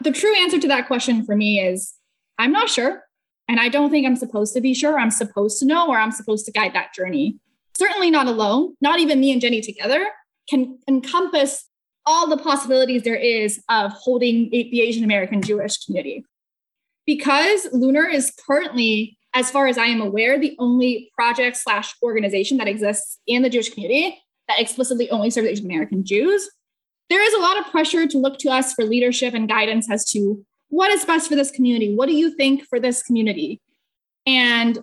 [0.01, 1.95] the true answer to that question for me is
[2.39, 3.03] I'm not sure.
[3.49, 4.99] And I don't think I'm supposed to be sure.
[4.99, 7.39] I'm supposed to know or I'm supposed to guide that journey.
[7.77, 10.07] Certainly not alone, not even me and Jenny together
[10.49, 11.69] can encompass
[12.07, 16.25] all the possibilities there is of holding the Asian American Jewish community.
[17.07, 22.57] Because Lunar is currently as far as I am aware, the only project slash organization
[22.59, 26.49] that exists in the Jewish community that explicitly only serves Asian American Jews.
[27.11, 30.05] There is a lot of pressure to look to us for leadership and guidance as
[30.11, 31.95] to what is best for this community.
[31.95, 33.61] What do you think for this community?
[34.27, 34.79] And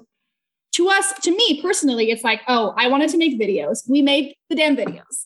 [0.73, 3.89] to us, to me personally, it's like, oh, I wanted to make videos.
[3.89, 5.25] We made the damn videos.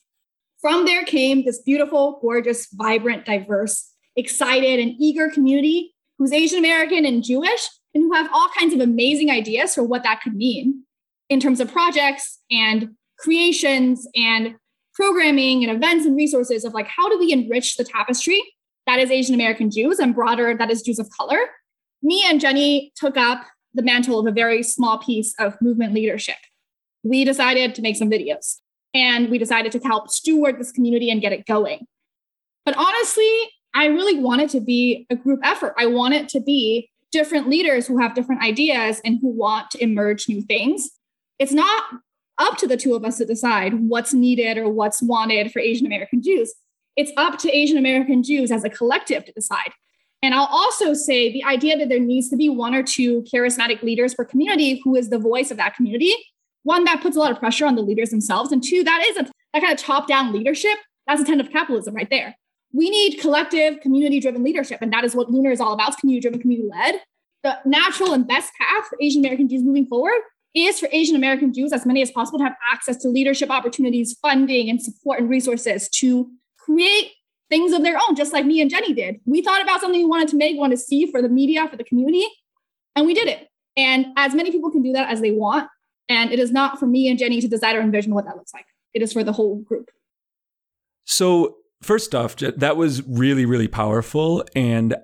[0.60, 7.05] From there came this beautiful, gorgeous, vibrant, diverse, excited, and eager community who's Asian American
[7.05, 10.84] and Jewish and who have all kinds of amazing ideas for what that could mean
[11.29, 14.55] in terms of projects and creations and
[14.95, 18.41] programming and events and resources of like how do we enrich the tapestry
[18.86, 21.39] that is Asian American Jews and broader that is Jews of color.
[22.03, 26.36] Me and Jenny took up the mantle of a very small piece of movement leadership.
[27.03, 28.60] We decided to make some videos
[28.93, 31.88] and we decided to help steward this community and get it going.
[32.63, 33.31] But honestly,
[33.73, 35.73] I really want it to be a group effort.
[35.77, 39.84] I want it to be different leaders who have different ideas and who want to
[39.84, 40.89] emerge new things.
[41.39, 41.84] It's not
[42.38, 45.86] up to the two of us to decide what's needed or what's wanted for Asian
[45.86, 46.54] American Jews.
[46.95, 49.71] It's up to Asian American Jews as a collective to decide.
[50.21, 53.84] And I'll also say the idea that there needs to be one or two charismatic
[53.84, 56.13] leaders per community who is the voice of that community.
[56.63, 58.52] One, that puts a lot of pressure on the leaders themselves.
[58.52, 60.78] And two, that is a that kind of top down leadership.
[61.08, 62.36] That's a tenet of capitalism right there
[62.76, 64.80] we need collective community driven leadership.
[64.82, 67.02] And that is what Lunar is all about community driven, community led.
[67.43, 70.19] The natural and best path for Asian American Jews moving forward
[70.55, 74.17] is for Asian American Jews, as many as possible, to have access to leadership opportunities,
[74.21, 77.11] funding, and support and resources to create
[77.49, 79.19] things of their own, just like me and Jenny did.
[79.25, 81.77] We thought about something we wanted to make, wanted to see for the media, for
[81.77, 82.25] the community,
[82.95, 83.49] and we did it.
[83.77, 85.69] And as many people can do that as they want.
[86.07, 88.53] And it is not for me and Jenny to decide or envision what that looks
[88.53, 88.65] like.
[88.93, 89.89] It is for the whole group.
[91.03, 94.43] So First off, that was really, really powerful.
[94.55, 94.95] And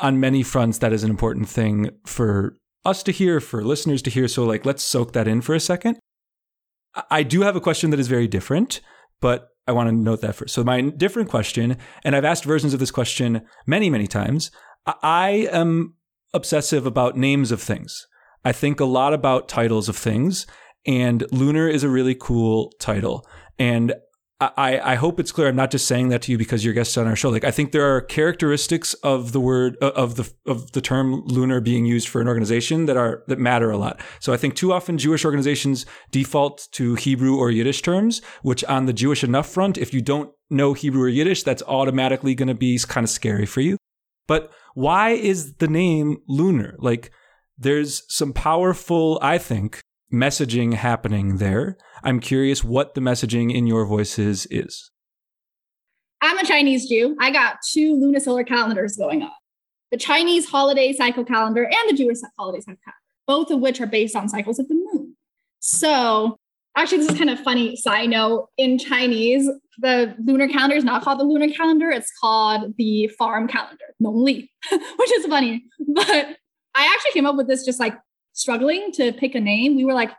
[0.00, 2.56] on many fronts, that is an important thing for
[2.88, 4.28] us to hear, for listeners to hear.
[4.28, 5.98] So, like, let's soak that in for a second.
[7.10, 8.80] I do have a question that is very different,
[9.20, 10.54] but I want to note that first.
[10.54, 14.50] So, my different question, and I've asked versions of this question many, many times.
[15.02, 15.94] I am
[16.32, 18.06] obsessive about names of things.
[18.44, 20.46] I think a lot about titles of things,
[20.86, 23.26] and Lunar is a really cool title.
[23.58, 23.94] And
[24.40, 25.48] I, I hope it's clear.
[25.48, 27.28] I'm not just saying that to you because you're guests on our show.
[27.28, 31.24] Like I think there are characteristics of the word uh, of the of the term
[31.26, 34.00] lunar being used for an organization that are that matter a lot.
[34.20, 38.86] So I think too often Jewish organizations default to Hebrew or Yiddish terms, which on
[38.86, 42.54] the Jewish enough front, if you don't know Hebrew or Yiddish, that's automatically going to
[42.54, 43.76] be kind of scary for you.
[44.28, 46.76] But why is the name lunar?
[46.78, 47.10] Like
[47.58, 49.80] there's some powerful, I think,
[50.12, 51.76] messaging happening there.
[52.02, 54.90] I'm curious what the messaging in your voices is.
[56.20, 57.16] I'm a Chinese Jew.
[57.20, 59.30] I got two lunisolar calendars going on
[59.90, 63.86] the Chinese holiday cycle calendar and the Jewish holiday cycle calendar, both of which are
[63.86, 65.16] based on cycles of the moon.
[65.60, 66.36] So,
[66.76, 68.48] actually, this is kind of funny side note.
[68.58, 73.48] In Chinese, the lunar calendar is not called the lunar calendar, it's called the farm
[73.48, 75.64] calendar, Nongli, which is funny.
[75.86, 76.36] But
[76.74, 77.94] I actually came up with this just like
[78.38, 79.76] struggling to pick a name.
[79.76, 80.10] We were like,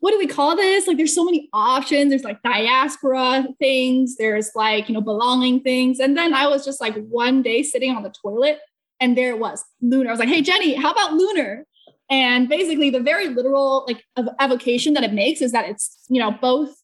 [0.00, 0.86] what do we call this?
[0.86, 2.10] Like, there's so many options.
[2.10, 6.00] There's like diaspora things, there's like, you know, belonging things.
[6.00, 8.58] And then I was just like one day sitting on the toilet
[8.98, 10.08] and there it was, lunar.
[10.08, 11.66] I was like, hey, Jenny, how about lunar?
[12.10, 14.04] And basically, the very literal like
[14.40, 16.74] evocation that it makes is that it's, you know, both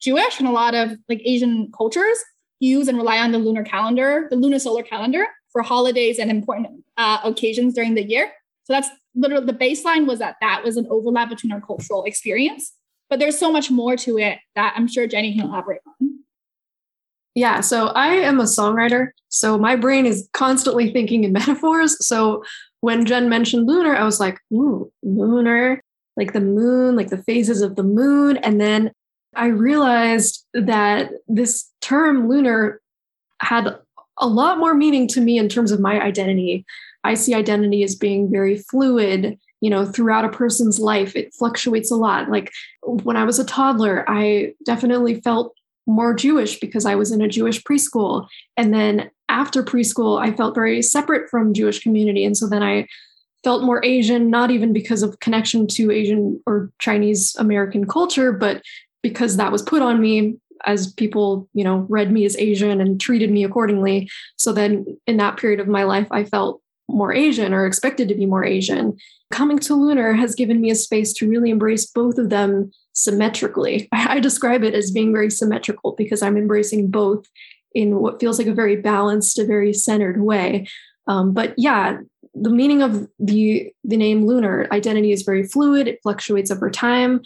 [0.00, 2.18] Jewish and a lot of like Asian cultures
[2.60, 7.18] use and rely on the lunar calendar, the lunisolar calendar for holidays and important uh,
[7.24, 8.30] occasions during the year.
[8.64, 12.72] So that's literally the baseline was that that was an overlap between our cultural experience.
[13.10, 16.18] But there's so much more to it that I'm sure Jenny can elaborate on.
[17.34, 19.08] Yeah, so I am a songwriter.
[19.28, 22.04] So my brain is constantly thinking in metaphors.
[22.06, 22.44] So
[22.80, 25.80] when Jen mentioned lunar, I was like, ooh, lunar,
[26.16, 28.36] like the moon, like the phases of the moon.
[28.38, 28.92] And then
[29.34, 32.80] I realized that this term lunar
[33.40, 33.76] had
[34.18, 36.64] a lot more meaning to me in terms of my identity.
[37.04, 41.14] I see identity as being very fluid, you know, throughout a person's life.
[41.14, 42.30] It fluctuates a lot.
[42.30, 42.50] Like
[42.82, 45.54] when I was a toddler, I definitely felt
[45.86, 48.26] more Jewish because I was in a Jewish preschool.
[48.56, 52.24] And then after preschool, I felt very separate from Jewish community.
[52.24, 52.86] And so then I
[53.42, 58.62] felt more Asian, not even because of connection to Asian or Chinese American culture, but
[59.02, 62.98] because that was put on me as people, you know, read me as Asian and
[62.98, 64.08] treated me accordingly.
[64.36, 68.14] So then in that period of my life, I felt more Asian or expected to
[68.14, 68.96] be more Asian.
[69.30, 73.88] Coming to Lunar has given me a space to really embrace both of them symmetrically.
[73.92, 77.26] I describe it as being very symmetrical because I'm embracing both
[77.74, 80.68] in what feels like a very balanced, a very centered way.
[81.06, 81.98] Um, but yeah,
[82.34, 87.20] the meaning of the the name lunar identity is very fluid it fluctuates over time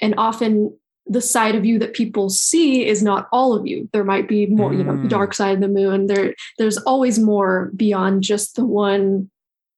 [0.00, 0.76] and often
[1.10, 4.46] the side of you that people see is not all of you there might be
[4.46, 4.78] more mm.
[4.78, 5.08] you know the mm.
[5.08, 9.28] dark side of the moon there there's always more beyond just the one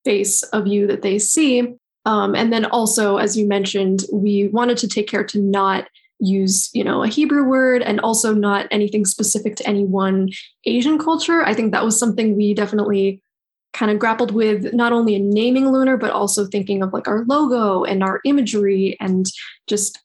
[0.05, 1.74] face of you that they see
[2.05, 6.70] um, and then also as you mentioned we wanted to take care to not use
[6.74, 10.28] you know a hebrew word and also not anything specific to any one
[10.66, 13.20] asian culture i think that was something we definitely
[13.72, 17.24] kind of grappled with not only in naming lunar but also thinking of like our
[17.24, 19.26] logo and our imagery and
[19.66, 19.99] just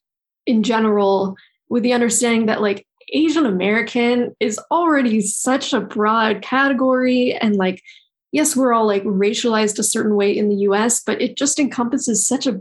[0.47, 1.35] in general
[1.69, 7.81] with the understanding that like asian american is already such a broad category and like
[8.31, 12.27] yes we're all like racialized a certain way in the us but it just encompasses
[12.27, 12.59] such a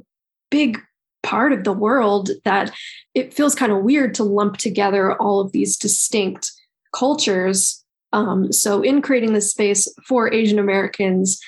[0.50, 0.78] big
[1.26, 2.72] part of the world that
[3.14, 6.52] it feels kind of weird to lump together all of these distinct
[6.94, 7.84] cultures.
[8.12, 11.40] Um, so, in creating this space for Asian Americans,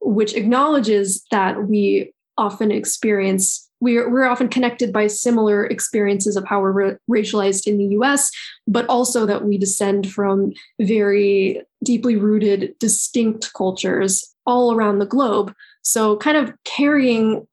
[0.00, 6.60] which acknowledges that we often experience, we're, we're often connected by similar experiences of how
[6.60, 8.30] we're ra- racialized in the US,
[8.66, 15.54] but also that we descend from very deeply rooted, distinct cultures all around the globe.
[15.82, 17.46] So, kind of carrying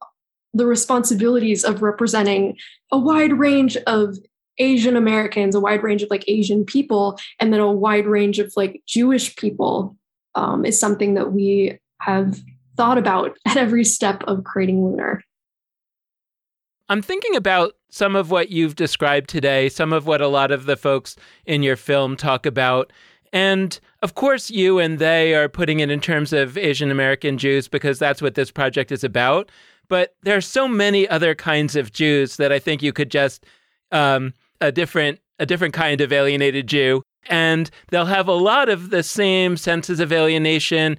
[0.53, 2.57] the responsibilities of representing
[2.91, 4.17] a wide range of
[4.57, 8.53] Asian Americans, a wide range of like Asian people, and then a wide range of
[8.55, 9.95] like Jewish people
[10.35, 12.39] um, is something that we have
[12.77, 15.23] thought about at every step of creating Lunar.
[16.91, 20.65] I'm thinking about some of what you've described today, some of what a lot of
[20.65, 21.15] the folks
[21.45, 22.91] in your film talk about.
[23.33, 27.67] And of course, you and they are putting it in terms of Asian American Jews
[27.67, 29.49] because that's what this project is about
[29.91, 33.45] but there are so many other kinds of Jews that I think you could just
[33.91, 38.89] um, a different a different kind of alienated Jew, and they'll have a lot of
[38.89, 40.97] the same senses of alienation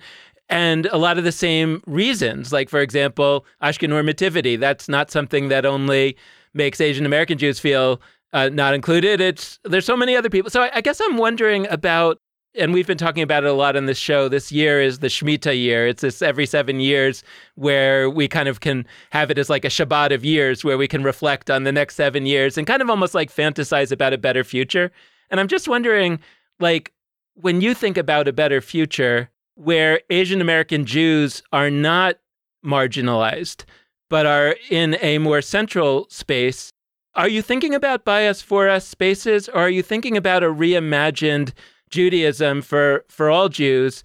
[0.49, 2.53] and a lot of the same reasons.
[2.53, 4.59] Like for example, Ashkenormativity.
[4.59, 6.17] That's not something that only
[6.55, 8.01] makes Asian American Jews feel
[8.33, 9.21] uh, not included.
[9.21, 10.51] It's there's so many other people.
[10.51, 12.19] So I, I guess I'm wondering about
[12.55, 14.29] and we've been talking about it a lot on this show.
[14.29, 15.87] This year is the Shemitah year.
[15.87, 17.25] It's this every seven years
[17.55, 20.87] where we kind of can have it as like a Shabbat of years where we
[20.87, 24.19] can reflect on the next seven years and kind of almost like fantasize about a
[24.19, 24.93] better future.
[25.31, 26.21] And I'm just wondering,
[26.61, 26.93] like,
[27.35, 32.19] when you think about a better future where Asian American Jews are not
[32.65, 33.65] marginalized,
[34.09, 36.71] but are in a more central space,
[37.15, 40.47] are you thinking about by us for us spaces or are you thinking about a
[40.47, 41.53] reimagined
[41.93, 44.03] Judaism for for all Jews.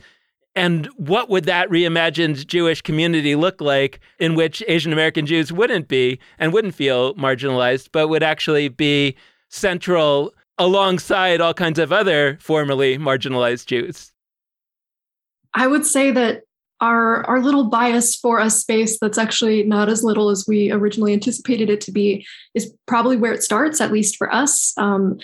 [0.55, 5.87] And what would that reimagined Jewish community look like in which Asian American Jews wouldn't
[5.87, 9.15] be and wouldn't feel marginalized, but would actually be
[9.49, 14.11] central alongside all kinds of other formerly marginalized Jews?
[15.53, 16.43] I would say that
[16.79, 20.71] our our little by us for us space that's actually not as little as we
[20.71, 24.73] originally anticipated it to be is probably where it starts, at least for us.
[24.77, 25.17] Um,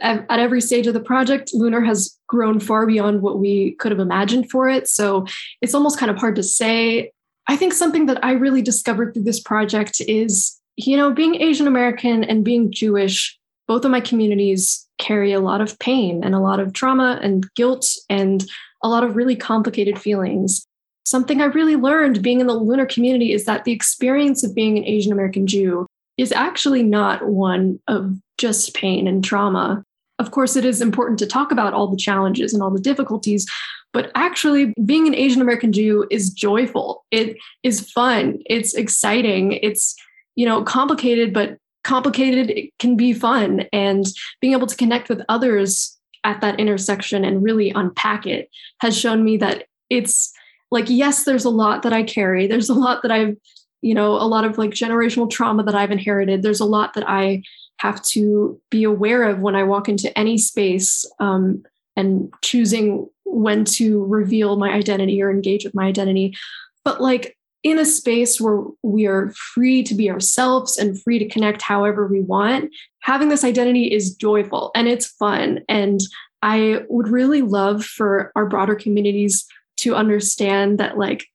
[0.00, 3.92] at, at every stage of the project, Lunar has grown far beyond what we could
[3.92, 4.88] have imagined for it.
[4.88, 5.26] So
[5.60, 7.12] it's almost kind of hard to say.
[7.46, 11.66] I think something that I really discovered through this project is, you know, being Asian
[11.66, 13.38] American and being Jewish,
[13.68, 17.46] both of my communities carry a lot of pain and a lot of trauma and
[17.54, 18.46] guilt and
[18.84, 20.64] a lot of really complicated feelings.
[21.04, 24.78] Something I really learned being in the lunar community is that the experience of being
[24.78, 29.82] an Asian American Jew is actually not one of just pain and trauma.
[30.18, 33.46] Of course, it is important to talk about all the challenges and all the difficulties,
[33.92, 37.04] but actually, being an Asian American Jew is joyful.
[37.12, 38.40] It is fun.
[38.46, 39.52] It's exciting.
[39.52, 39.94] It's,
[40.34, 43.66] you know, complicated, but complicated it can be fun.
[43.72, 44.04] And
[44.40, 48.50] being able to connect with others at that intersection and really unpack it
[48.80, 50.32] has shown me that it's
[50.70, 52.46] like, yes, there's a lot that I carry.
[52.46, 53.36] There's a lot that I've
[53.84, 57.06] you know a lot of like generational trauma that i've inherited there's a lot that
[57.06, 57.42] i
[57.80, 61.62] have to be aware of when i walk into any space um,
[61.96, 66.34] and choosing when to reveal my identity or engage with my identity
[66.82, 71.28] but like in a space where we are free to be ourselves and free to
[71.28, 76.00] connect however we want having this identity is joyful and it's fun and
[76.42, 79.46] i would really love for our broader communities
[79.76, 81.26] to understand that like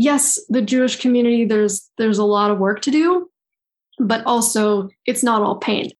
[0.00, 3.30] yes, the Jewish community, there's there's a lot of work to do,
[3.98, 5.90] but also it's not all pain.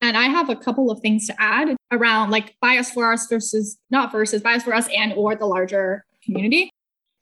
[0.00, 3.26] And I have a couple of things to add around like by us for us
[3.28, 6.70] versus not versus by us for us and or the larger community.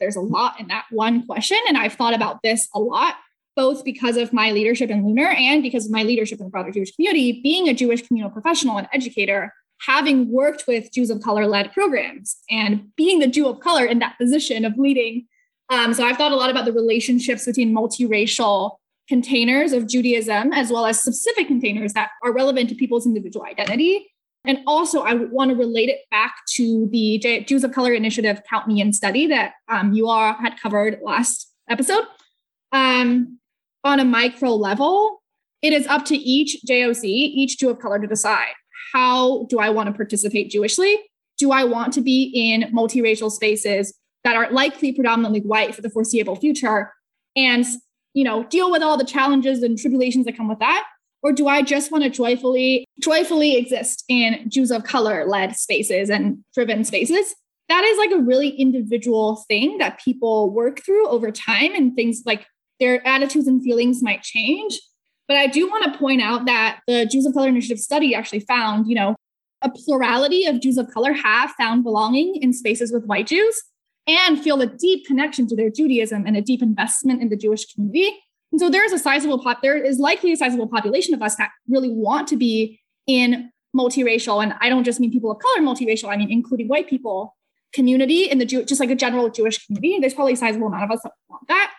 [0.00, 1.58] There's a lot in that one question.
[1.68, 3.16] And I've thought about this a lot,
[3.56, 6.70] both because of my leadership in Lunar and because of my leadership in the broader
[6.70, 7.40] Jewish community.
[7.42, 9.52] Being a Jewish communal professional and educator,
[9.86, 13.98] having worked with Jews of color led programs and being the Jew of color in
[14.00, 15.26] that position of leading.
[15.70, 18.76] Um, so I've thought a lot about the relationships between multiracial
[19.08, 24.06] containers of Judaism, as well as specific containers that are relevant to people's individual identity.
[24.46, 28.66] And also, I want to relate it back to the Jews of Color Initiative Count
[28.66, 32.04] Me In study that um, you all had covered last episode.
[32.72, 33.38] Um,
[33.84, 35.22] on a micro level,
[35.62, 38.52] it is up to each JOC, each Jew of color, to decide
[38.92, 40.96] how do I want to participate Jewishly?
[41.38, 45.90] Do I want to be in multiracial spaces that are likely predominantly white for the
[45.90, 46.92] foreseeable future
[47.36, 47.64] and
[48.12, 50.84] you know deal with all the challenges and tribulations that come with that?
[51.22, 56.08] Or do I just want to joyfully, joyfully exist in Jews of color led spaces
[56.08, 57.34] and driven spaces?
[57.68, 62.22] That is like a really individual thing that people work through over time and things
[62.24, 62.46] like
[62.80, 64.80] their attitudes and feelings might change.
[65.28, 68.40] But I do want to point out that the Jews of Color Initiative study actually
[68.40, 69.14] found, you know,
[69.62, 73.62] a plurality of Jews of color have found belonging in spaces with white Jews
[74.06, 77.72] and feel a deep connection to their Judaism and a deep investment in the Jewish
[77.72, 78.18] community.
[78.52, 81.36] And so there is a sizable pop, there is likely a sizable population of us
[81.36, 85.64] that really want to be in multiracial, and I don't just mean people of color
[85.64, 87.36] multiracial, I mean including white people
[87.72, 89.98] community in the Jew, just like a general Jewish community.
[90.00, 91.72] There's probably a sizable amount of us that want that.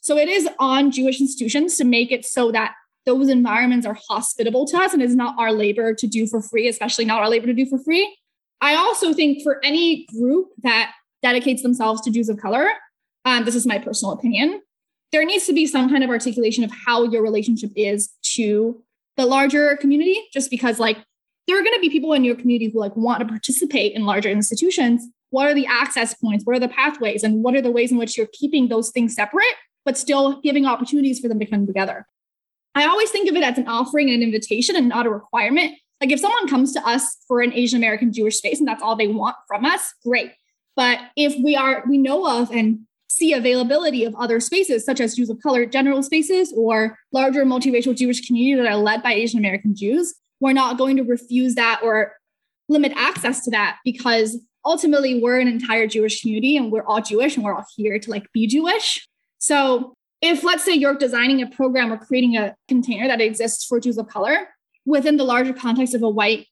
[0.00, 2.74] So it is on Jewish institutions to make it so that
[3.06, 6.68] those environments are hospitable to us and is not our labor to do for free,
[6.68, 8.16] especially not our labor to do for free.
[8.60, 12.68] I also think for any group that dedicates themselves to Jews of color,
[13.24, 14.60] um, this is my personal opinion,
[15.12, 18.82] there needs to be some kind of articulation of how your relationship is to
[19.16, 20.98] the larger community, just because like
[21.46, 24.04] there are going to be people in your community who like want to participate in
[24.04, 25.06] larger institutions.
[25.30, 26.44] What are the access points?
[26.44, 27.22] What are the pathways?
[27.22, 29.54] And what are the ways in which you're keeping those things separate,
[29.84, 32.06] but still giving opportunities for them to come together?
[32.74, 35.74] I always think of it as an offering and an invitation and not a requirement.
[36.00, 38.96] Like if someone comes to us for an Asian American Jewish space and that's all
[38.96, 40.32] they want from us, great.
[40.74, 42.80] But if we are, we know of and
[43.16, 47.96] see availability of other spaces, such as Jews of color general spaces or larger multiracial
[47.96, 51.80] Jewish community that are led by Asian American Jews, we're not going to refuse that
[51.82, 52.12] or
[52.68, 57.36] limit access to that because ultimately we're an entire Jewish community and we're all Jewish
[57.36, 59.08] and we're all here to like be Jewish.
[59.38, 63.80] So if let's say you're designing a program or creating a container that exists for
[63.80, 64.48] Jews of color
[64.84, 66.46] within the larger context of a white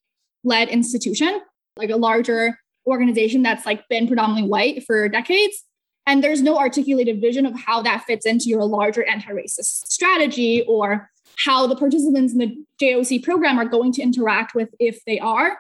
[0.45, 1.41] led institution,
[1.77, 5.65] like a larger organization that's like been predominantly white for decades,
[6.07, 11.11] and there's no articulated vision of how that fits into your larger anti-racist strategy or
[11.39, 15.59] how the participants in the JOC program are going to interact with if they are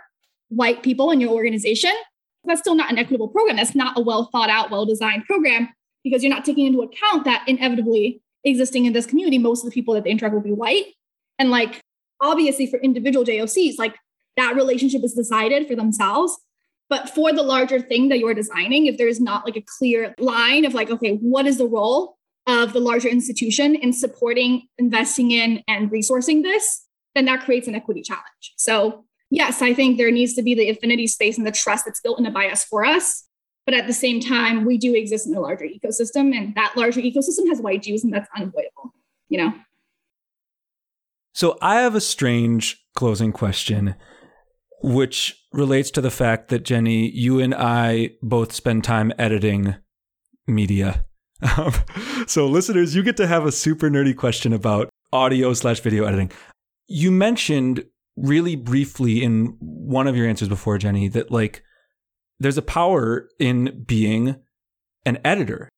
[0.48, 1.92] white people in your organization.
[2.44, 3.56] That's still not an equitable program.
[3.56, 5.70] That's not a well thought out, well designed program
[6.04, 9.74] because you're not taking into account that inevitably existing in this community, most of the
[9.74, 10.86] people that they interact will be white.
[11.38, 11.80] And like,
[12.20, 13.96] obviously, for individual JOCs, like
[14.36, 16.36] that relationship is decided for themselves.
[16.90, 20.64] But for the larger thing that you're designing, if there's not like a clear line
[20.64, 25.62] of like, okay, what is the role of the larger institution in supporting, investing in,
[25.66, 28.52] and resourcing this, then that creates an equity challenge.
[28.56, 32.00] So, yes, I think there needs to be the affinity space and the trust that's
[32.00, 33.24] built in a by us for us
[33.64, 37.00] but at the same time, we do exist in a larger ecosystem, and that larger
[37.00, 38.92] ecosystem has white Jews, and that's unavoidable,
[39.28, 39.54] you know?
[41.32, 43.94] So I have a strange closing question,
[44.84, 49.76] which relates to the fact that, Jenny, you and I both spend time editing
[50.46, 51.06] media.
[51.56, 51.72] Um,
[52.26, 56.30] so, listeners, you get to have a super nerdy question about audio slash video editing.
[56.86, 57.84] You mentioned
[58.16, 61.62] really briefly in one of your answers before, Jenny, that like
[62.38, 64.36] there's a power in being
[65.06, 65.68] an editor.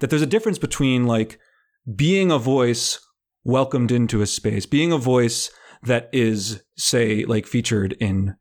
[0.00, 1.38] That there's a difference between like
[1.94, 2.98] being a voice
[3.44, 5.50] welcomed into a space, being a voice
[5.82, 8.36] that is, say, like featured in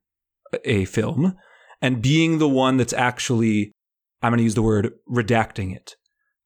[0.65, 1.35] a film,
[1.81, 3.71] and being the one that's actually,
[4.21, 5.95] I'm going to use the word redacting it.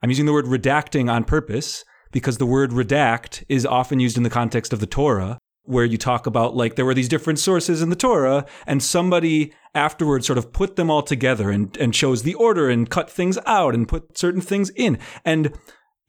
[0.01, 4.23] I'm using the word redacting on purpose because the word redact is often used in
[4.23, 7.81] the context of the Torah where you talk about like there were these different sources
[7.81, 12.23] in the Torah, and somebody afterwards sort of put them all together and, and chose
[12.23, 14.97] the order and cut things out and put certain things in.
[15.25, 15.53] And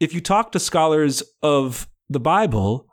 [0.01, 2.87] if you talk to scholars of the Bible,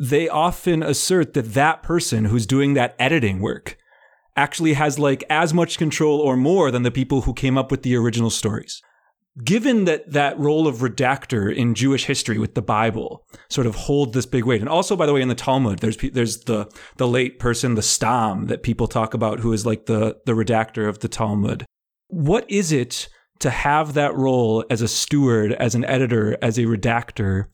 [0.00, 3.76] they often assert that that person who's doing that editing work
[4.36, 7.82] actually has like as much control or more than the people who came up with
[7.82, 8.82] the original stories
[9.42, 14.12] given that that role of redactor in Jewish history with the Bible sort of hold
[14.12, 17.08] this big weight, and also by the way in the Talmud, there's there's the the
[17.08, 20.98] late person, the Stam, that people talk about, who is like the the redactor of
[20.98, 21.64] the Talmud.
[22.08, 23.08] What is it
[23.40, 27.46] to have that role as a steward, as an editor, as a redactor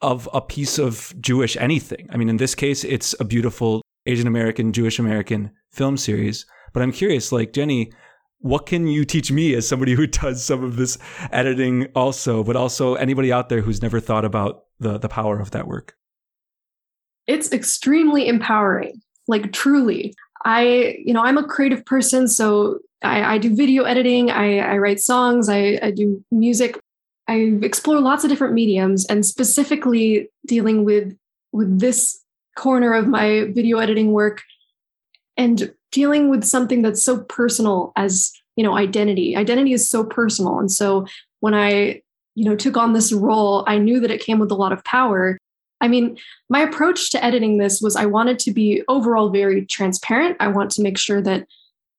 [0.00, 2.08] of a piece of Jewish anything?
[2.10, 6.46] I mean, in this case, it's a beautiful Asian American, Jewish American film series.
[6.72, 7.92] But I'm curious, like Jenny,
[8.38, 10.98] what can you teach me as somebody who does some of this
[11.30, 15.52] editing also, but also anybody out there who's never thought about the the power of
[15.52, 15.94] that work?
[17.26, 20.14] It's extremely empowering, like truly.
[20.44, 24.78] I, you know, I'm a creative person, so I, I do video editing, I, I
[24.78, 26.78] write songs, I, I do music.
[27.28, 31.16] I explore lots of different mediums, and specifically dealing with
[31.52, 32.21] with this
[32.56, 34.42] corner of my video editing work
[35.36, 39.36] and dealing with something that's so personal as you know identity.
[39.36, 40.58] Identity is so personal.
[40.58, 41.06] And so
[41.40, 42.00] when i
[42.34, 44.84] you know took on this role i knew that it came with a lot of
[44.84, 45.38] power.
[45.80, 46.16] I mean
[46.48, 50.36] my approach to editing this was i wanted to be overall very transparent.
[50.40, 51.46] I want to make sure that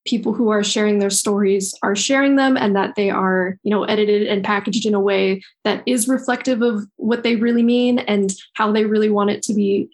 [0.05, 3.83] people who are sharing their stories are sharing them and that they are you know
[3.83, 8.33] edited and packaged in a way that is reflective of what they really mean and
[8.53, 9.89] how they really want it to be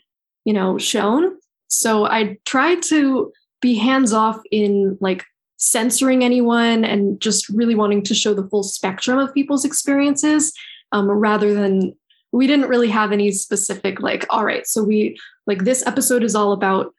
[0.50, 1.38] you know shown.
[1.68, 3.32] So i tried to
[3.62, 5.24] be hands off in like
[5.58, 10.52] censoring anyone and just really wanting to show the full spectrum of people's experiences
[10.91, 11.93] um, rather than
[12.32, 16.34] we didn't really have any specific like all right so we like this episode is
[16.34, 16.95] all about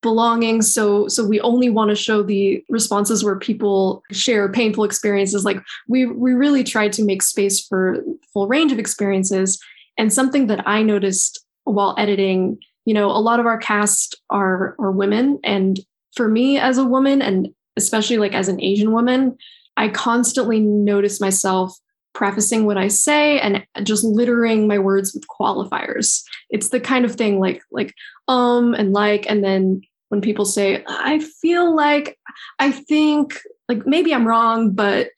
[0.00, 5.44] belonging so so we only want to show the responses where people share painful experiences.
[5.44, 8.02] Like we we really tried to make space for
[8.32, 9.62] full range of experiences.
[9.98, 14.74] And something that i noticed while editing you know a lot of our cast are
[14.78, 15.80] are women and
[16.14, 19.36] for me as a woman and especially like as an asian woman
[19.76, 21.76] i constantly notice myself
[22.12, 27.14] prefacing what i say and just littering my words with qualifiers it's the kind of
[27.14, 27.92] thing like like
[28.28, 29.82] um and like and then
[30.14, 32.16] when people say, I feel like,
[32.60, 33.36] I think,
[33.68, 35.08] like maybe I'm wrong, but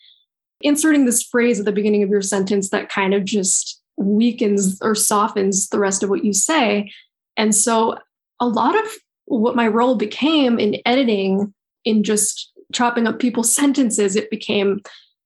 [0.62, 4.94] inserting this phrase at the beginning of your sentence that kind of just weakens or
[4.94, 6.90] softens the rest of what you say.
[7.36, 7.98] And so
[8.40, 8.86] a lot of
[9.26, 11.52] what my role became in editing,
[11.84, 14.80] in just chopping up people's sentences, it became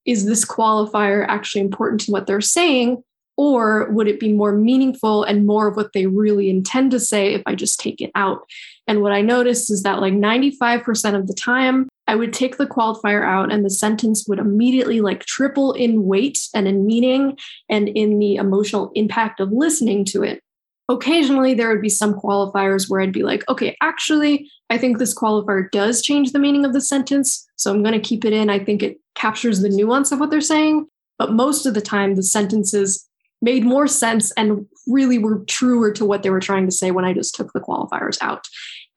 [0.07, 3.03] is this qualifier actually important to what they're saying?
[3.37, 7.33] Or would it be more meaningful and more of what they really intend to say
[7.33, 8.41] if I just take it out?
[8.87, 12.67] And what I noticed is that like 95% of the time, I would take the
[12.67, 17.39] qualifier out and the sentence would immediately like triple in weight and in meaning
[17.69, 20.43] and in the emotional impact of listening to it.
[20.91, 25.14] Occasionally, there would be some qualifiers where I'd be like, okay, actually, I think this
[25.14, 27.49] qualifier does change the meaning of the sentence.
[27.55, 28.51] So I'm going to keep it in.
[28.51, 30.88] I think it captures the nuance of what they're saying.
[31.16, 33.09] But most of the time, the sentences
[33.41, 37.05] made more sense and really were truer to what they were trying to say when
[37.05, 38.49] I just took the qualifiers out.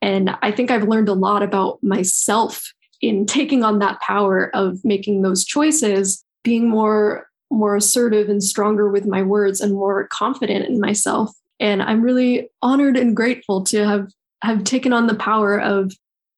[0.02, 4.84] And I think I've learned a lot about myself in taking on that power of
[4.84, 10.66] making those choices, being more more assertive and stronger with my words and more confident
[10.66, 11.30] in myself.
[11.60, 14.10] And I'm really honored and grateful to have
[14.42, 15.92] have taken on the power of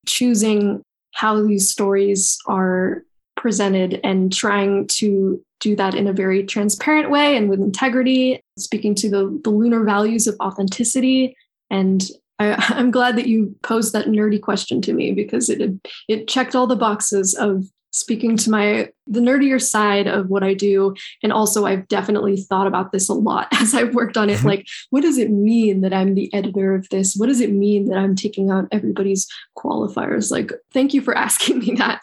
[0.06, 3.02] choosing how these stories are
[3.36, 8.94] presented and trying to do that in a very transparent way and with integrity, speaking
[8.94, 11.36] to the, the lunar values of authenticity.
[11.70, 12.04] And
[12.38, 15.72] I, am glad that you posed that nerdy question to me because it
[16.08, 17.64] it checked all the boxes of
[17.97, 20.94] speaking to my the nerdier side of what I do.
[21.22, 24.38] And also I've definitely thought about this a lot as I've worked on it.
[24.38, 24.47] Mm-hmm.
[24.47, 27.14] Like, what does it mean that I'm the editor of this?
[27.16, 29.26] What does it mean that I'm taking out everybody's
[29.57, 30.30] qualifiers?
[30.30, 32.03] Like, thank you for asking me that.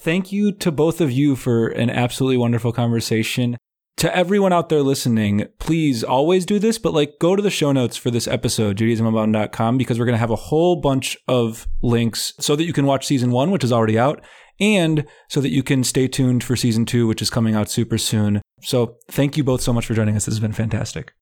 [0.00, 3.58] Thank you to both of you for an absolutely wonderful conversation.
[3.98, 7.72] To everyone out there listening, please always do this, but like go to the show
[7.72, 12.32] notes for this episode, judaismunbound.com, because we're going to have a whole bunch of links
[12.38, 14.20] so that you can watch season one, which is already out,
[14.60, 17.98] and so that you can stay tuned for season two, which is coming out super
[17.98, 18.40] soon.
[18.62, 20.26] So thank you both so much for joining us.
[20.26, 21.12] This has been fantastic.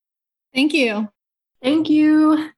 [0.53, 1.09] Thank you.
[1.63, 2.51] Thank you.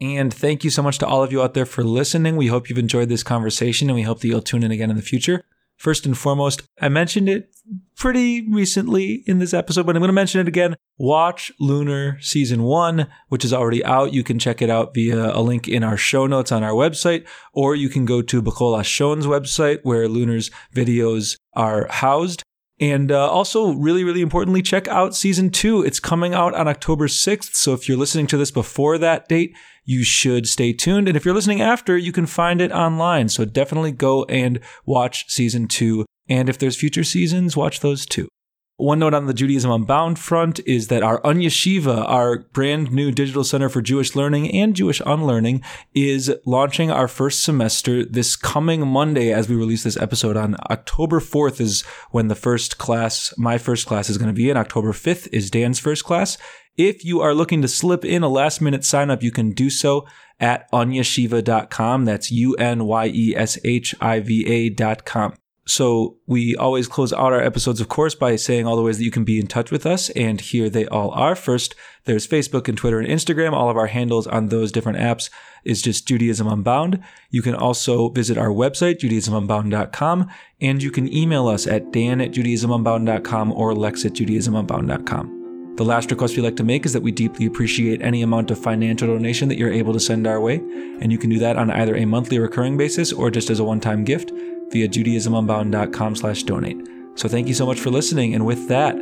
[0.00, 2.36] And thank you so much to all of you out there for listening.
[2.36, 4.96] We hope you've enjoyed this conversation and we hope that you'll tune in again in
[4.96, 5.44] the future.
[5.78, 7.54] First and foremost, I mentioned it
[7.96, 10.74] pretty recently in this episode, but I'm going to mention it again.
[10.98, 14.12] Watch Lunar Season 1, which is already out.
[14.12, 17.26] You can check it out via a link in our show notes on our website,
[17.52, 22.42] or you can go to Be'chol Lashon's website where Lunar's videos are housed.
[22.80, 25.82] And uh, also, really, really importantly, check out season two.
[25.84, 27.54] It's coming out on October 6th.
[27.54, 29.54] So if you're listening to this before that date,
[29.88, 31.08] you should stay tuned.
[31.08, 33.30] And if you're listening after, you can find it online.
[33.30, 36.04] So definitely go and watch season two.
[36.28, 38.28] And if there's future seasons, watch those too.
[38.76, 43.44] One note on the Judaism Unbound front is that our Unyeshiva, our brand new digital
[43.44, 45.62] center for Jewish learning and Jewish unlearning,
[45.94, 51.18] is launching our first semester this coming Monday as we release this episode on October
[51.18, 51.80] 4th is
[52.10, 54.56] when the first class, my first class is going to be in.
[54.58, 56.36] October 5th is Dan's first class.
[56.78, 59.68] If you are looking to slip in a last minute sign up, you can do
[59.68, 60.06] so
[60.38, 62.04] at unyeshiva.com.
[62.04, 65.34] That's U N Y E S H I V A.com.
[65.66, 69.04] So we always close out our episodes, of course, by saying all the ways that
[69.04, 70.08] you can be in touch with us.
[70.10, 71.34] And here they all are.
[71.34, 71.74] First,
[72.04, 73.52] there's Facebook and Twitter and Instagram.
[73.52, 75.28] All of our handles on those different apps
[75.64, 77.02] is just Judaism Unbound.
[77.28, 80.30] You can also visit our website, judaismunbound.com,
[80.62, 85.37] and you can email us at dan at judaismunbound.com or lex at judaismunbound.com.
[85.78, 88.58] The last request we like to make is that we deeply appreciate any amount of
[88.58, 90.56] financial donation that you're able to send our way,
[91.00, 93.64] and you can do that on either a monthly recurring basis or just as a
[93.64, 94.32] one-time gift
[94.72, 96.78] via judaismunbound.com/donate.
[97.14, 98.96] So thank you so much for listening, and with that,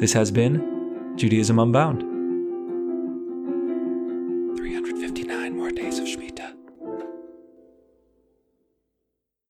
[0.00, 2.04] this has been Judaism Unbound.